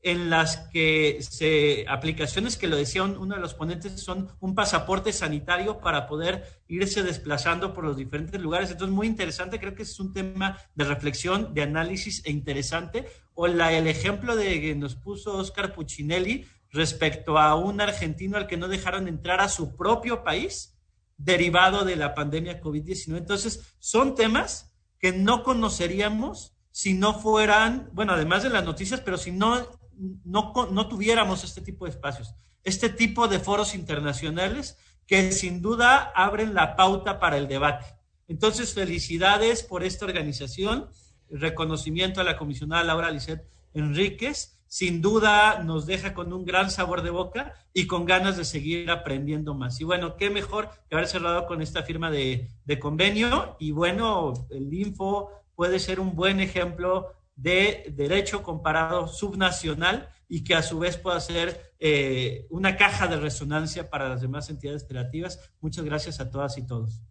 en 0.01 0.29
las 0.29 0.57
que 0.71 1.19
se, 1.21 1.85
aplicaciones 1.89 2.55
que 2.55 2.67
lo 2.67 2.77
decía 2.77 3.03
uno 3.03 3.35
de 3.35 3.41
los 3.41 3.53
ponentes, 3.53 4.01
son 4.01 4.29
un 4.39 4.55
pasaporte 4.55 5.11
sanitario 5.11 5.79
para 5.79 6.07
poder 6.07 6.61
irse 6.67 7.03
desplazando 7.03 7.73
por 7.73 7.83
los 7.83 7.97
diferentes 7.97 8.39
lugares. 8.39 8.71
Entonces, 8.71 8.95
muy 8.95 9.07
interesante, 9.07 9.59
creo 9.59 9.75
que 9.75 9.83
es 9.83 9.99
un 9.99 10.13
tema 10.13 10.57
de 10.75 10.85
reflexión, 10.85 11.53
de 11.53 11.63
análisis 11.63 12.21
e 12.25 12.31
interesante. 12.31 13.07
O 13.33 13.47
la, 13.47 13.73
el 13.73 13.87
ejemplo 13.87 14.35
de 14.35 14.61
que 14.61 14.75
nos 14.75 14.95
puso 14.95 15.37
Oscar 15.37 15.73
Puccinelli 15.73 16.45
respecto 16.71 17.37
a 17.37 17.55
un 17.55 17.81
argentino 17.81 18.37
al 18.37 18.47
que 18.47 18.57
no 18.57 18.67
dejaron 18.67 19.07
entrar 19.07 19.41
a 19.41 19.49
su 19.49 19.75
propio 19.75 20.23
país 20.23 20.77
derivado 21.17 21.83
de 21.83 21.97
la 21.97 22.13
pandemia 22.13 22.61
COVID-19. 22.61 23.17
Entonces, 23.17 23.75
son 23.79 24.15
temas 24.15 24.71
que 24.97 25.11
no 25.11 25.43
conoceríamos 25.43 26.53
si 26.71 26.93
no 26.93 27.19
fueran, 27.19 27.89
bueno, 27.91 28.13
además 28.13 28.43
de 28.43 28.49
las 28.49 28.63
noticias, 28.63 29.01
pero 29.01 29.17
si 29.17 29.31
no 29.31 29.67
no, 30.23 30.53
no 30.71 30.87
tuviéramos 30.87 31.43
este 31.43 31.61
tipo 31.61 31.85
de 31.85 31.91
espacios, 31.91 32.33
este 32.63 32.89
tipo 32.89 33.27
de 33.27 33.39
foros 33.39 33.75
internacionales 33.75 34.77
que 35.05 35.31
sin 35.31 35.61
duda 35.61 36.11
abren 36.15 36.53
la 36.53 36.75
pauta 36.75 37.19
para 37.19 37.37
el 37.37 37.47
debate. 37.47 37.85
Entonces, 38.27 38.75
felicidades 38.75 39.63
por 39.63 39.83
esta 39.83 40.05
organización, 40.05 40.87
reconocimiento 41.29 42.21
a 42.21 42.23
la 42.23 42.37
comisionada 42.37 42.83
Laura 42.83 43.09
Lisset 43.09 43.43
Enríquez, 43.73 44.59
sin 44.67 45.01
duda 45.01 45.63
nos 45.63 45.87
deja 45.87 46.13
con 46.13 46.31
un 46.31 46.45
gran 46.45 46.69
sabor 46.69 47.01
de 47.01 47.09
boca 47.09 47.55
y 47.73 47.87
con 47.87 48.05
ganas 48.05 48.37
de 48.37 48.45
seguir 48.45 48.91
aprendiendo 48.91 49.55
más. 49.55 49.81
Y 49.81 49.83
bueno, 49.83 50.15
qué 50.15 50.29
mejor 50.29 50.69
que 50.87 50.95
haber 50.95 51.07
cerrado 51.07 51.47
con 51.47 51.63
esta 51.63 51.81
firma 51.81 52.11
de, 52.11 52.47
de 52.65 52.79
convenio 52.79 53.57
y 53.59 53.71
bueno, 53.71 54.33
el 54.51 54.71
Info 54.71 55.31
puede 55.55 55.79
ser 55.79 55.99
un 55.99 56.15
buen 56.15 56.39
ejemplo 56.39 57.07
de 57.41 57.93
derecho 57.95 58.43
comparado 58.43 59.07
subnacional 59.07 60.09
y 60.27 60.43
que 60.43 60.55
a 60.55 60.61
su 60.61 60.79
vez 60.79 60.97
pueda 60.97 61.19
ser 61.19 61.73
eh, 61.79 62.45
una 62.49 62.75
caja 62.75 63.07
de 63.07 63.17
resonancia 63.17 63.89
para 63.89 64.09
las 64.09 64.21
demás 64.21 64.49
entidades 64.49 64.87
federativas. 64.87 65.39
Muchas 65.61 65.85
gracias 65.85 66.19
a 66.19 66.29
todas 66.29 66.57
y 66.57 66.67
todos. 66.67 67.01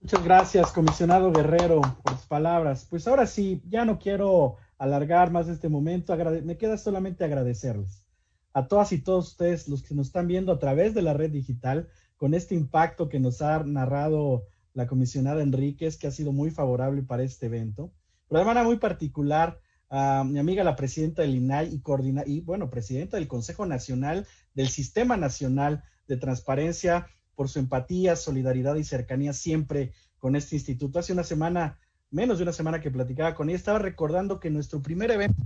Muchas 0.00 0.24
gracias, 0.24 0.72
comisionado 0.72 1.30
Guerrero, 1.30 1.80
por 2.02 2.16
sus 2.16 2.26
palabras. 2.26 2.86
Pues 2.88 3.06
ahora 3.06 3.26
sí, 3.26 3.62
ya 3.68 3.84
no 3.84 3.98
quiero 3.98 4.56
alargar 4.78 5.30
más 5.30 5.46
este 5.48 5.68
momento. 5.68 6.16
me 6.42 6.56
queda 6.56 6.76
solamente 6.78 7.24
agradecerles 7.24 8.04
a 8.52 8.66
todas 8.66 8.92
y 8.92 9.00
todos 9.02 9.28
ustedes, 9.28 9.68
los 9.68 9.82
que 9.82 9.94
nos 9.94 10.08
están 10.08 10.26
viendo 10.26 10.52
a 10.52 10.58
través 10.58 10.94
de 10.94 11.02
la 11.02 11.14
red 11.14 11.30
digital, 11.30 11.88
con 12.16 12.34
este 12.34 12.54
impacto 12.54 13.08
que 13.08 13.20
nos 13.20 13.42
ha 13.42 13.62
narrado 13.62 14.44
la 14.74 14.86
comisionada 14.86 15.42
Enríquez, 15.42 15.96
que 15.96 16.06
ha 16.06 16.10
sido 16.10 16.32
muy 16.32 16.50
favorable 16.50 17.02
para 17.02 17.22
este 17.22 17.46
evento, 17.46 17.92
pero 18.28 18.40
de 18.40 18.46
manera 18.46 18.64
muy 18.64 18.78
particular 18.78 19.60
a 19.90 20.22
mi 20.24 20.38
amiga 20.38 20.62
la 20.62 20.76
presidenta 20.76 21.22
del 21.22 21.34
INAI 21.34 21.74
y 21.74 21.80
coordina 21.80 22.22
y 22.24 22.40
bueno, 22.40 22.70
presidenta 22.70 23.16
del 23.16 23.26
Consejo 23.26 23.66
Nacional 23.66 24.26
del 24.54 24.68
Sistema 24.68 25.16
Nacional 25.16 25.82
de 26.06 26.16
Transparencia 26.16 27.08
por 27.34 27.48
su 27.48 27.58
empatía, 27.58 28.14
solidaridad 28.14 28.76
y 28.76 28.84
cercanía 28.84 29.32
siempre 29.32 29.92
con 30.18 30.36
este 30.36 30.56
instituto. 30.56 30.98
Hace 30.98 31.12
una 31.12 31.24
semana, 31.24 31.78
menos 32.10 32.38
de 32.38 32.44
una 32.44 32.52
semana 32.52 32.80
que 32.80 32.90
platicaba 32.90 33.34
con 33.34 33.48
ella, 33.48 33.56
estaba 33.56 33.78
recordando 33.78 34.38
que 34.38 34.50
nuestro 34.50 34.80
primer 34.80 35.10
evento 35.10 35.42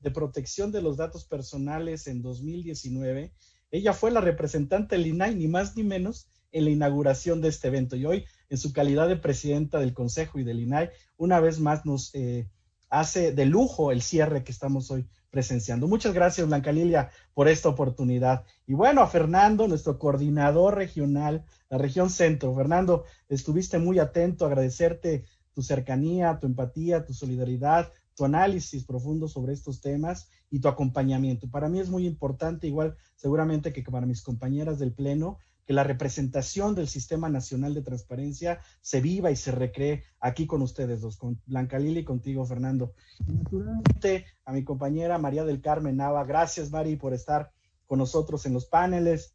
de 0.00 0.10
protección 0.10 0.70
de 0.72 0.80
los 0.80 0.96
datos 0.96 1.24
personales 1.24 2.06
en 2.06 2.22
2019, 2.22 3.32
ella 3.70 3.92
fue 3.92 4.10
la 4.10 4.20
representante 4.20 4.96
del 4.96 5.08
INAI, 5.08 5.34
ni 5.34 5.48
más 5.48 5.76
ni 5.76 5.82
menos, 5.82 6.28
en 6.52 6.64
la 6.64 6.70
inauguración 6.70 7.40
de 7.40 7.48
este 7.48 7.68
evento. 7.68 7.96
Y 7.96 8.06
hoy 8.06 8.24
en 8.48 8.58
su 8.58 8.72
calidad 8.72 9.08
de 9.08 9.16
presidenta 9.16 9.78
del 9.78 9.94
Consejo 9.94 10.38
y 10.38 10.44
del 10.44 10.60
INAI, 10.60 10.90
una 11.16 11.40
vez 11.40 11.60
más 11.60 11.84
nos 11.86 12.14
eh, 12.14 12.48
hace 12.88 13.32
de 13.32 13.46
lujo 13.46 13.92
el 13.92 14.02
cierre 14.02 14.44
que 14.44 14.52
estamos 14.52 14.90
hoy 14.90 15.08
presenciando. 15.30 15.88
Muchas 15.88 16.14
gracias, 16.14 16.46
Blanca 16.46 16.70
Lilia, 16.70 17.10
por 17.34 17.48
esta 17.48 17.68
oportunidad. 17.68 18.44
Y 18.68 18.74
bueno, 18.74 19.02
a 19.02 19.08
Fernando, 19.08 19.66
nuestro 19.66 19.98
coordinador 19.98 20.76
regional, 20.76 21.44
la 21.68 21.78
región 21.78 22.08
centro. 22.08 22.54
Fernando, 22.54 23.04
estuviste 23.28 23.78
muy 23.80 23.98
atento, 23.98 24.46
agradecerte 24.46 25.24
tu 25.52 25.62
cercanía, 25.62 26.38
tu 26.38 26.46
empatía, 26.46 27.04
tu 27.04 27.14
solidaridad, 27.14 27.90
tu 28.14 28.24
análisis 28.24 28.84
profundo 28.84 29.26
sobre 29.26 29.52
estos 29.52 29.80
temas 29.80 30.28
y 30.50 30.60
tu 30.60 30.68
acompañamiento. 30.68 31.50
Para 31.50 31.68
mí 31.68 31.80
es 31.80 31.88
muy 31.88 32.06
importante, 32.06 32.68
igual 32.68 32.96
seguramente 33.16 33.72
que 33.72 33.82
para 33.82 34.06
mis 34.06 34.22
compañeras 34.22 34.78
del 34.78 34.92
Pleno, 34.92 35.38
que 35.66 35.72
la 35.72 35.84
representación 35.84 36.74
del 36.74 36.88
Sistema 36.88 37.28
Nacional 37.28 37.74
de 37.74 37.82
Transparencia 37.82 38.60
se 38.80 39.00
viva 39.00 39.30
y 39.30 39.36
se 39.36 39.50
recree 39.50 40.04
aquí 40.20 40.46
con 40.46 40.62
ustedes 40.62 41.00
dos, 41.00 41.16
con 41.16 41.40
Blanca 41.46 41.78
Lili 41.78 42.00
y 42.00 42.04
contigo, 42.04 42.44
Fernando. 42.44 42.94
naturalmente, 43.26 44.26
a 44.44 44.52
mi 44.52 44.64
compañera 44.64 45.18
María 45.18 45.44
del 45.44 45.60
Carmen 45.60 45.96
Nava, 45.96 46.24
gracias, 46.24 46.70
Mari, 46.70 46.96
por 46.96 47.14
estar 47.14 47.52
con 47.86 47.98
nosotros 47.98 48.44
en 48.46 48.52
los 48.52 48.66
paneles. 48.66 49.34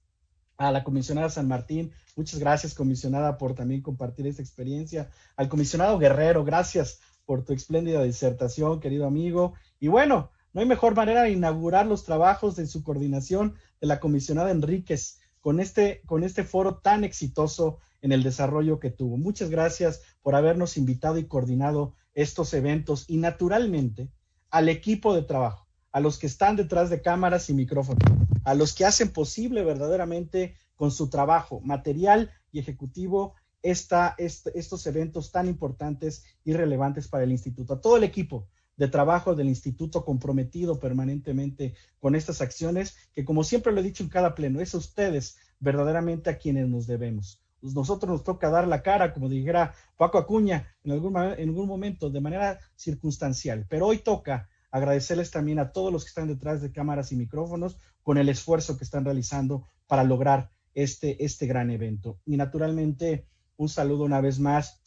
A 0.58 0.74
la 0.74 0.84
comisionada 0.84 1.30
San 1.30 1.48
Martín, 1.48 1.94
muchas 2.18 2.38
gracias, 2.38 2.74
comisionada, 2.74 3.38
por 3.38 3.56
también 3.56 3.82
compartir 3.82 4.28
esta 4.28 4.42
experiencia. 4.42 5.10
Al 5.38 5.48
comisionado 5.48 5.98
Guerrero, 5.98 6.44
gracias 6.44 7.00
por 7.26 7.46
tu 7.46 7.54
espléndida 7.54 8.04
disertación, 8.04 8.82
querido 8.82 9.08
amigo. 9.08 9.54
Y 9.80 9.88
bueno, 9.88 10.32
no 10.52 10.60
hay 10.60 10.68
mejor 10.68 10.96
manera 10.96 11.24
de 11.24 11.32
inaugurar 11.32 11.88
los 11.88 12.04
trabajos 12.04 12.58
de 12.58 12.68
su 12.68 12.84
coordinación 12.84 13.56
de 13.80 13.88
la 13.88 14.02
comisionada 14.02 14.52
Enríquez 14.52 15.20
con 15.41 15.60
este, 15.60 16.02
con 16.06 16.23
este 16.23 16.43
foro 16.43 16.78
tan 16.78 17.04
exitoso 17.04 17.80
en 18.02 18.12
el 18.12 18.23
desarrollo 18.23 18.80
que 18.80 18.91
tuvo. 18.91 19.17
Muchas 19.17 19.49
gracias 19.49 20.02
por 20.21 20.36
habernos 20.36 20.78
invitado 20.78 21.17
y 21.17 21.28
coordinado 21.28 21.95
estos 22.13 22.54
eventos 22.54 23.06
y 23.08 23.17
naturalmente 23.17 24.10
al 24.49 24.69
equipo 24.69 25.13
de 25.13 25.21
trabajo, 25.21 25.67
a 25.91 25.99
los 25.99 26.17
que 26.17 26.28
están 26.28 26.56
detrás 26.56 26.89
de 26.89 27.02
cámaras 27.02 27.49
y 27.49 27.54
micrófonos, 27.54 28.04
a 28.43 28.54
los 28.54 28.73
que 28.73 28.86
hacen 28.86 29.10
posible 29.10 29.63
verdaderamente 29.63 30.56
con 30.75 30.91
su 30.91 31.10
trabajo 31.10 31.62
material 31.62 32.32
y 32.52 32.60
ejecutivo 32.60 33.36
esta, 33.62 34.15
estos 34.17 34.88
eventos 34.88 35.32
tan 35.32 35.47
importantes 35.47 36.23
y 36.43 36.54
relevantes 36.54 37.08
para 37.08 37.25
el 37.25 37.32
instituto. 37.32 37.73
A 37.73 37.82
todo 37.82 37.97
el 37.97 38.04
equipo, 38.04 38.47
de 38.80 38.88
trabajo 38.88 39.36
del 39.36 39.50
instituto 39.50 40.06
comprometido 40.06 40.80
permanentemente 40.80 41.76
con 42.00 42.15
estas 42.15 42.39
acciones, 42.42 42.96
que 43.13 43.26
como 43.26 43.44
siempre 43.44 43.74
lo 43.74 43.82
he 43.82 43.84
dicho 43.84 44.04
en 44.04 44.10
cada 44.10 44.36
pleno, 44.36 44.62
es 44.62 44.74
a 44.74 44.78
ustedes 44.78 45.38
verdaderamente 45.60 46.30
a 46.30 46.38
quienes 46.38 46.70
nos 46.70 46.88
debemos. 46.88 47.44
Pues 47.60 47.76
nosotros 47.76 48.10
nos 48.10 48.24
toca 48.24 48.50
dar 48.50 48.70
la 48.70 48.82
cara, 48.82 49.13
como 49.13 49.28
dijera 49.28 49.74
Paco 49.98 50.18
Acuña 50.18 50.74
en 50.86 50.94
algún, 50.94 51.18
en 51.18 51.50
algún 51.50 51.68
momento, 51.68 52.10
de 52.10 52.22
manera 52.22 52.58
circunstancial, 52.78 53.65
pero 53.70 53.86
hoy 53.86 53.98
toca 53.98 54.48
agradecerles 54.72 55.30
también 55.30 55.60
a 55.60 55.74
todos 55.74 55.92
los 55.92 56.06
que 56.06 56.10
están 56.10 56.30
detrás 56.30 56.62
de 56.62 56.72
cámaras 56.72 57.12
y 57.12 57.18
micrófonos 57.18 57.78
con 58.02 58.18
el 58.18 58.30
esfuerzo 58.30 58.78
que 58.78 58.86
están 58.86 59.04
realizando 59.04 59.68
para 59.88 60.06
lograr 60.06 60.52
este, 60.74 61.26
este 61.26 61.48
gran 61.48 61.70
evento. 61.70 62.22
Y 62.26 62.38
naturalmente, 62.38 63.28
un 63.58 63.68
saludo 63.68 64.06
una 64.06 64.22
vez 64.22 64.39
más 64.39 64.80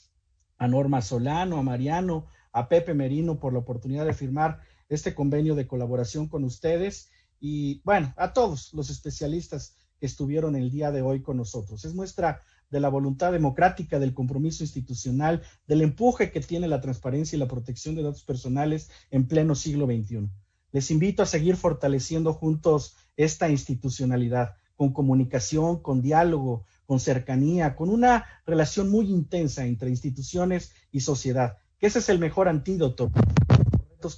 a 0.56 0.66
Norma 0.66 1.02
Solano, 1.02 1.58
a 1.58 1.62
Mariano, 1.62 2.28
a 2.52 2.68
Pepe 2.68 2.94
Merino 2.94 3.40
por 3.40 3.52
la 3.52 3.60
oportunidad 3.60 4.06
de 4.06 4.14
firmar 4.14 4.60
este 4.88 5.14
convenio 5.14 5.54
de 5.54 5.66
colaboración 5.66 6.28
con 6.28 6.44
ustedes 6.44 7.10
y 7.40 7.80
bueno, 7.84 8.14
a 8.16 8.32
todos 8.32 8.72
los 8.74 8.90
especialistas 8.90 9.74
que 9.98 10.06
estuvieron 10.06 10.54
el 10.54 10.70
día 10.70 10.92
de 10.92 11.02
hoy 11.02 11.22
con 11.22 11.36
nosotros. 11.36 11.84
Es 11.84 11.94
nuestra 11.94 12.40
de 12.70 12.80
la 12.80 12.88
voluntad 12.88 13.32
democrática, 13.32 13.98
del 13.98 14.14
compromiso 14.14 14.64
institucional, 14.64 15.42
del 15.66 15.82
empuje 15.82 16.30
que 16.30 16.40
tiene 16.40 16.68
la 16.68 16.80
transparencia 16.80 17.36
y 17.36 17.40
la 17.40 17.48
protección 17.48 17.94
de 17.94 18.02
datos 18.02 18.24
personales 18.24 18.90
en 19.10 19.28
pleno 19.28 19.54
siglo 19.54 19.86
XXI. 19.86 20.28
Les 20.72 20.90
invito 20.90 21.22
a 21.22 21.26
seguir 21.26 21.56
fortaleciendo 21.56 22.32
juntos 22.32 22.96
esta 23.16 23.50
institucionalidad, 23.50 24.54
con 24.74 24.92
comunicación, 24.92 25.82
con 25.82 26.00
diálogo, 26.00 26.64
con 26.86 26.98
cercanía, 26.98 27.76
con 27.76 27.90
una 27.90 28.24
relación 28.46 28.90
muy 28.90 29.10
intensa 29.10 29.66
entre 29.66 29.90
instituciones 29.90 30.72
y 30.90 31.00
sociedad, 31.00 31.58
ese 31.82 31.98
es 31.98 32.08
el 32.08 32.18
mejor 32.18 32.48
antídoto 32.48 33.10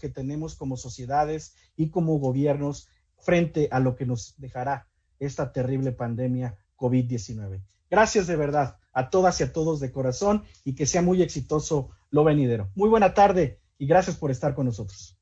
que 0.01 0.09
tenemos 0.09 0.57
como 0.57 0.77
sociedades 0.77 1.55
y 1.77 1.91
como 1.91 2.19
gobiernos 2.19 2.89
frente 3.19 3.69
a 3.71 3.81
lo 3.81 3.97
que 3.97 4.07
nos 4.07 4.35
dejará 4.39 4.89
esta 5.19 5.53
terrible 5.53 5.93
pandemia 5.93 6.57
COVID-19. 6.77 7.63
Gracias 7.91 8.27
de 8.27 8.37
verdad 8.37 8.79
a 8.93 9.11
todas 9.11 9.41
y 9.41 9.45
a 9.45 9.53
todos 9.53 9.81
de 9.81 9.93
corazón 9.93 10.45
y 10.65 10.75
que 10.75 10.87
sea 10.87 11.03
muy 11.03 11.23
exitoso 11.23 11.91
lo 12.11 12.25
venidero. 12.25 12.71
Muy 12.75 12.89
buena 12.89 13.13
tarde 13.13 13.61
y 13.79 13.87
gracias 13.87 14.17
por 14.17 14.31
estar 14.31 14.55
con 14.55 14.67
nosotros. 14.67 15.19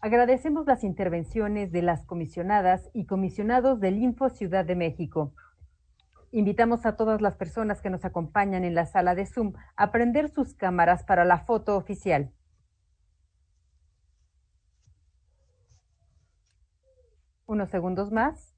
Agradecemos 0.00 0.66
las 0.66 0.82
intervenciones 0.82 1.72
de 1.72 1.82
las 1.82 2.04
comisionadas 2.06 2.90
y 2.94 3.04
comisionados 3.04 3.80
del 3.80 3.98
Info 3.98 4.30
Ciudad 4.30 4.64
de 4.64 4.74
México. 4.74 5.34
Invitamos 6.32 6.86
a 6.86 6.96
todas 6.96 7.20
las 7.20 7.36
personas 7.36 7.82
que 7.82 7.90
nos 7.90 8.04
acompañan 8.04 8.62
en 8.62 8.74
la 8.74 8.86
sala 8.86 9.16
de 9.16 9.26
Zoom 9.26 9.54
a 9.76 9.90
prender 9.90 10.28
sus 10.28 10.54
cámaras 10.54 11.02
para 11.02 11.24
la 11.24 11.40
foto 11.40 11.76
oficial. 11.76 12.32
Unos 17.46 17.68
segundos 17.70 18.12
más. 18.12 18.54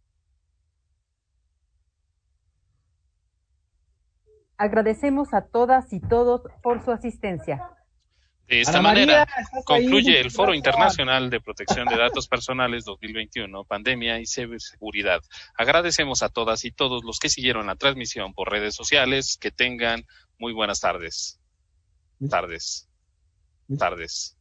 Agradecemos 4.58 5.32
a 5.32 5.46
todas 5.46 5.94
y 5.94 6.00
todos 6.00 6.42
por 6.62 6.82
su 6.84 6.92
asistencia. 6.92 7.70
De 8.48 8.60
esta 8.60 8.82
manera 8.82 9.26
concluye 9.64 10.20
el 10.20 10.30
Foro 10.30 10.54
Internacional 10.54 11.30
de 11.30 11.40
Protección 11.40 11.88
de 11.88 11.96
Datos 11.96 12.28
Personales 12.28 12.84
2021, 12.84 13.64
Pandemia 13.64 14.18
y 14.18 14.26
Seguridad. 14.26 15.20
Agradecemos 15.56 16.22
a 16.22 16.28
todas 16.28 16.64
y 16.64 16.72
todos 16.72 17.04
los 17.04 17.18
que 17.18 17.28
siguieron 17.28 17.66
la 17.66 17.76
transmisión 17.76 18.34
por 18.34 18.50
redes 18.50 18.74
sociales. 18.74 19.38
Que 19.40 19.50
tengan 19.50 20.04
muy 20.38 20.52
buenas 20.52 20.80
tardes. 20.80 21.40
Tardes. 22.28 22.88
Tardes. 23.78 24.36